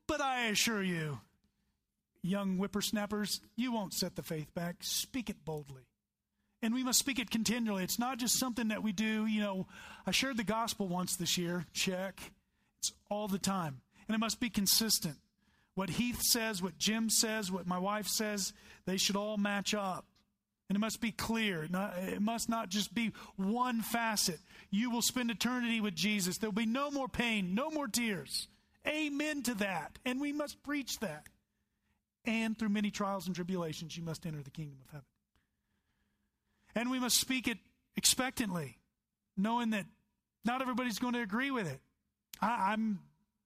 But 0.08 0.20
I 0.20 0.46
assure 0.46 0.82
you, 0.82 1.20
young 2.20 2.56
whippersnappers, 2.56 3.40
you 3.54 3.70
won't 3.70 3.94
set 3.94 4.16
the 4.16 4.24
faith 4.24 4.52
back. 4.54 4.78
Speak 4.80 5.30
it 5.30 5.44
boldly 5.44 5.86
and 6.62 6.72
we 6.72 6.84
must 6.84 6.98
speak 6.98 7.18
it 7.18 7.30
continually. 7.30 7.84
It's 7.84 7.98
not 7.98 8.18
just 8.18 8.38
something 8.38 8.68
that 8.68 8.82
we 8.82 8.92
do, 8.92 9.26
you 9.26 9.40
know, 9.40 9.66
I 10.06 10.12
shared 10.12 10.36
the 10.36 10.44
gospel 10.44 10.88
once 10.88 11.16
this 11.16 11.36
year, 11.36 11.66
check. 11.72 12.20
It's 12.78 12.92
all 13.10 13.28
the 13.28 13.38
time. 13.38 13.80
And 14.08 14.14
it 14.14 14.18
must 14.18 14.40
be 14.40 14.50
consistent. 14.50 15.16
What 15.74 15.90
Heath 15.90 16.20
says, 16.20 16.62
what 16.62 16.78
Jim 16.78 17.08
says, 17.08 17.50
what 17.50 17.66
my 17.66 17.78
wife 17.78 18.06
says, 18.06 18.52
they 18.86 18.96
should 18.96 19.16
all 19.16 19.36
match 19.36 19.74
up. 19.74 20.06
And 20.68 20.76
it 20.76 20.80
must 20.80 21.00
be 21.00 21.12
clear. 21.12 21.64
It 21.64 22.22
must 22.22 22.48
not 22.48 22.68
just 22.68 22.94
be 22.94 23.12
one 23.36 23.82
facet. 23.82 24.38
You 24.70 24.90
will 24.90 25.02
spend 25.02 25.30
eternity 25.30 25.80
with 25.80 25.94
Jesus. 25.94 26.38
There 26.38 26.48
will 26.48 26.54
be 26.54 26.66
no 26.66 26.90
more 26.90 27.08
pain, 27.08 27.54
no 27.54 27.70
more 27.70 27.88
tears. 27.88 28.48
Amen 28.86 29.42
to 29.44 29.54
that. 29.56 29.98
And 30.04 30.20
we 30.20 30.32
must 30.32 30.62
preach 30.62 30.98
that. 31.00 31.26
And 32.24 32.58
through 32.58 32.70
many 32.70 32.90
trials 32.90 33.26
and 33.26 33.34
tribulations, 33.34 33.96
you 33.96 34.02
must 34.02 34.24
enter 34.24 34.42
the 34.42 34.50
kingdom 34.50 34.78
of 34.84 34.90
heaven. 34.90 35.06
And 36.74 36.90
we 36.90 36.98
must 36.98 37.20
speak 37.20 37.48
it 37.48 37.58
expectantly, 37.96 38.78
knowing 39.36 39.70
that 39.70 39.86
not 40.44 40.62
everybody's 40.62 40.98
going 40.98 41.14
to 41.14 41.20
agree 41.20 41.50
with 41.50 41.70
it. 41.70 41.80
I, 42.40 42.72
am 42.72 43.00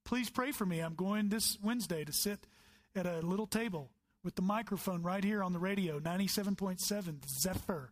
please 0.05 0.29
pray 0.29 0.51
for 0.51 0.65
me. 0.65 0.79
I'm 0.79 0.95
going 0.95 1.29
this 1.29 1.57
Wednesday 1.61 2.03
to 2.05 2.13
sit 2.13 2.47
at 2.95 3.05
a 3.05 3.19
little 3.19 3.47
table 3.47 3.91
with 4.23 4.35
the 4.35 4.41
microphone 4.41 5.03
right 5.03 5.23
here 5.23 5.43
on 5.43 5.53
the 5.53 5.59
radio, 5.59 5.99
97.7 5.99 7.27
Zephyr. 7.27 7.91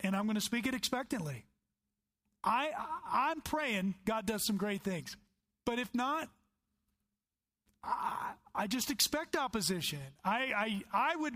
And 0.00 0.16
I'm 0.16 0.24
going 0.24 0.36
to 0.36 0.40
speak 0.40 0.66
it 0.66 0.74
expectantly. 0.74 1.44
I, 2.42 2.70
I 2.76 3.30
I'm 3.30 3.40
praying 3.40 3.96
God 4.04 4.26
does 4.26 4.44
some 4.44 4.56
great 4.56 4.82
things. 4.82 5.16
But 5.64 5.78
if 5.78 5.92
not, 5.94 6.28
I, 7.82 8.32
I 8.54 8.66
just 8.66 8.90
expect 8.90 9.36
opposition. 9.36 9.98
I, 10.24 10.82
I, 10.92 11.10
I 11.10 11.16
would, 11.16 11.34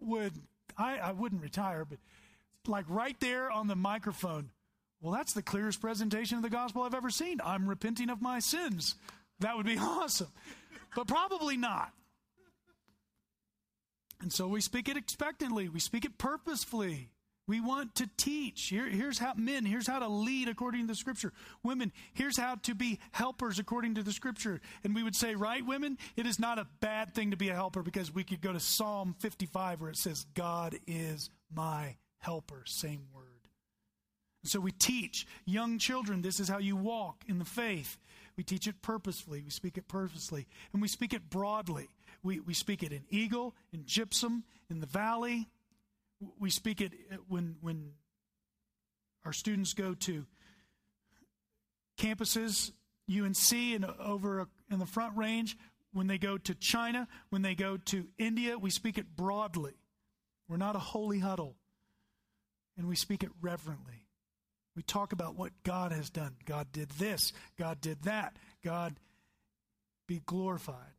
would 0.00 0.32
I, 0.76 0.98
I 0.98 1.12
wouldn't 1.12 1.42
retire, 1.42 1.84
but 1.84 1.98
like 2.66 2.84
right 2.88 3.18
there 3.20 3.50
on 3.50 3.66
the 3.66 3.76
microphone. 3.76 4.50
Well, 5.00 5.12
that's 5.12 5.32
the 5.32 5.42
clearest 5.42 5.80
presentation 5.80 6.36
of 6.36 6.42
the 6.42 6.50
gospel 6.50 6.82
I've 6.82 6.94
ever 6.94 7.10
seen. 7.10 7.40
I'm 7.42 7.68
repenting 7.68 8.10
of 8.10 8.20
my 8.20 8.38
sins. 8.38 8.96
That 9.40 9.56
would 9.56 9.66
be 9.66 9.78
awesome. 9.80 10.28
But 10.94 11.06
probably 11.06 11.56
not. 11.56 11.92
And 14.20 14.32
so 14.32 14.46
we 14.48 14.60
speak 14.60 14.88
it 14.88 14.98
expectantly, 14.98 15.68
we 15.68 15.80
speak 15.80 16.04
it 16.04 16.18
purposefully. 16.18 17.10
We 17.48 17.60
want 17.60 17.96
to 17.96 18.08
teach. 18.16 18.68
Here, 18.68 18.88
here's 18.88 19.18
how, 19.18 19.34
men, 19.34 19.64
here's 19.64 19.88
how 19.88 19.98
to 19.98 20.06
lead 20.06 20.48
according 20.48 20.82
to 20.82 20.86
the 20.86 20.94
scripture. 20.94 21.32
Women, 21.64 21.90
here's 22.12 22.38
how 22.38 22.54
to 22.62 22.76
be 22.76 23.00
helpers 23.10 23.58
according 23.58 23.96
to 23.96 24.04
the 24.04 24.12
scripture. 24.12 24.60
And 24.84 24.94
we 24.94 25.02
would 25.02 25.16
say, 25.16 25.34
right, 25.34 25.66
women, 25.66 25.98
it 26.14 26.26
is 26.26 26.38
not 26.38 26.60
a 26.60 26.68
bad 26.78 27.12
thing 27.12 27.32
to 27.32 27.36
be 27.36 27.48
a 27.48 27.54
helper 27.54 27.82
because 27.82 28.14
we 28.14 28.22
could 28.22 28.40
go 28.40 28.52
to 28.52 28.60
Psalm 28.60 29.16
55 29.18 29.80
where 29.80 29.90
it 29.90 29.96
says, 29.96 30.26
God 30.34 30.78
is 30.86 31.28
my 31.52 31.96
helper, 32.20 32.62
same 32.66 33.06
word. 33.14 33.26
So 34.44 34.58
we 34.58 34.72
teach 34.72 35.26
young 35.44 35.78
children 35.78 36.22
this 36.22 36.40
is 36.40 36.48
how 36.48 36.58
you 36.58 36.76
walk 36.76 37.24
in 37.28 37.38
the 37.38 37.44
faith. 37.44 37.98
We 38.36 38.44
teach 38.44 38.66
it 38.66 38.80
purposefully, 38.80 39.42
we 39.42 39.50
speak 39.50 39.76
it 39.76 39.86
purposely, 39.86 40.46
and 40.72 40.80
we 40.80 40.88
speak 40.88 41.12
it 41.12 41.28
broadly. 41.28 41.88
We, 42.22 42.40
we 42.40 42.54
speak 42.54 42.82
it 42.82 42.92
in 42.92 43.02
Eagle, 43.10 43.54
in 43.72 43.84
Gypsum, 43.84 44.44
in 44.70 44.80
the 44.80 44.86
Valley. 44.86 45.48
We 46.38 46.50
speak 46.50 46.80
it 46.80 46.92
when, 47.28 47.56
when 47.60 47.92
our 49.24 49.32
students 49.32 49.74
go 49.74 49.94
to 49.94 50.26
campuses, 51.98 52.72
UNC, 53.10 53.52
and 53.52 53.84
over 53.84 54.46
in 54.70 54.78
the 54.78 54.86
Front 54.86 55.16
Range. 55.16 55.56
When 55.92 56.06
they 56.06 56.18
go 56.18 56.38
to 56.38 56.54
China, 56.54 57.08
when 57.30 57.42
they 57.42 57.54
go 57.54 57.76
to 57.76 58.06
India, 58.16 58.56
we 58.56 58.70
speak 58.70 58.96
it 58.96 59.16
broadly. 59.16 59.72
We're 60.48 60.56
not 60.56 60.76
a 60.76 60.80
holy 60.80 61.18
huddle 61.18 61.56
and 62.80 62.88
we 62.88 62.96
speak 62.96 63.22
it 63.22 63.30
reverently. 63.42 64.06
We 64.74 64.82
talk 64.82 65.12
about 65.12 65.36
what 65.36 65.52
God 65.64 65.92
has 65.92 66.08
done. 66.08 66.36
God 66.46 66.72
did 66.72 66.88
this, 66.92 67.34
God 67.58 67.80
did 67.82 68.04
that. 68.04 68.36
God 68.64 68.96
be 70.08 70.22
glorified. 70.24 70.96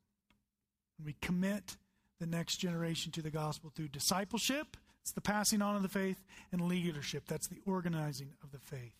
And 0.97 1.07
we 1.07 1.15
commit 1.21 1.77
the 2.19 2.27
next 2.27 2.57
generation 2.57 3.11
to 3.13 3.23
the 3.23 3.31
gospel 3.31 3.71
through 3.75 3.87
discipleship, 3.87 4.77
it's 5.01 5.11
the 5.11 5.21
passing 5.21 5.63
on 5.63 5.75
of 5.75 5.81
the 5.81 5.89
faith, 5.89 6.23
and 6.51 6.61
leadership, 6.61 7.23
that's 7.27 7.47
the 7.47 7.59
organizing 7.65 8.33
of 8.43 8.51
the 8.51 8.59
faith. 8.59 8.93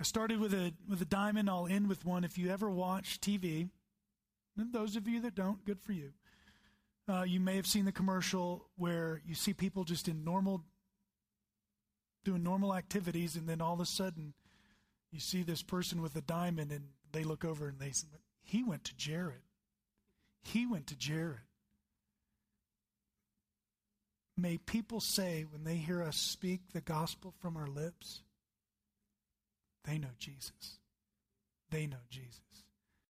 I 0.00 0.02
started 0.02 0.40
with 0.40 0.52
a 0.52 0.72
with 0.88 1.00
a 1.00 1.06
diamond, 1.06 1.48
I'll 1.48 1.68
end 1.68 1.88
with 1.88 2.04
one. 2.04 2.24
If 2.24 2.36
you 2.36 2.50
ever 2.50 2.68
watch 2.68 3.20
TV, 3.20 3.68
and 4.58 4.72
those 4.72 4.96
of 4.96 5.06
you 5.06 5.20
that 5.20 5.36
don't, 5.36 5.64
good 5.64 5.80
for 5.80 5.92
you. 5.92 6.10
Uh, 7.06 7.22
you 7.22 7.38
may 7.38 7.56
have 7.56 7.66
seen 7.66 7.84
the 7.84 7.92
commercial 7.92 8.66
where 8.76 9.20
you 9.26 9.34
see 9.34 9.52
people 9.52 9.84
just 9.84 10.08
in 10.08 10.24
normal, 10.24 10.62
doing 12.24 12.42
normal 12.42 12.74
activities, 12.74 13.36
and 13.36 13.46
then 13.46 13.60
all 13.60 13.74
of 13.74 13.80
a 13.80 13.86
sudden 13.86 14.32
you 15.12 15.20
see 15.20 15.42
this 15.42 15.62
person 15.62 16.00
with 16.00 16.16
a 16.16 16.22
diamond, 16.22 16.72
and 16.72 16.84
they 17.12 17.22
look 17.22 17.44
over 17.44 17.68
and 17.68 17.78
they 17.78 17.90
say, 17.90 18.06
He 18.42 18.64
went 18.64 18.84
to 18.84 18.96
Jared. 18.96 19.42
He 20.42 20.66
went 20.66 20.86
to 20.88 20.96
Jared. 20.96 21.40
May 24.36 24.58
people 24.58 25.00
say 25.00 25.44
when 25.48 25.64
they 25.64 25.76
hear 25.76 26.02
us 26.02 26.16
speak 26.16 26.72
the 26.72 26.80
gospel 26.80 27.34
from 27.38 27.56
our 27.56 27.68
lips, 27.68 28.22
they 29.84 29.98
know 29.98 30.08
Jesus. 30.18 30.78
They 31.70 31.86
know 31.86 32.02
Jesus. 32.10 32.63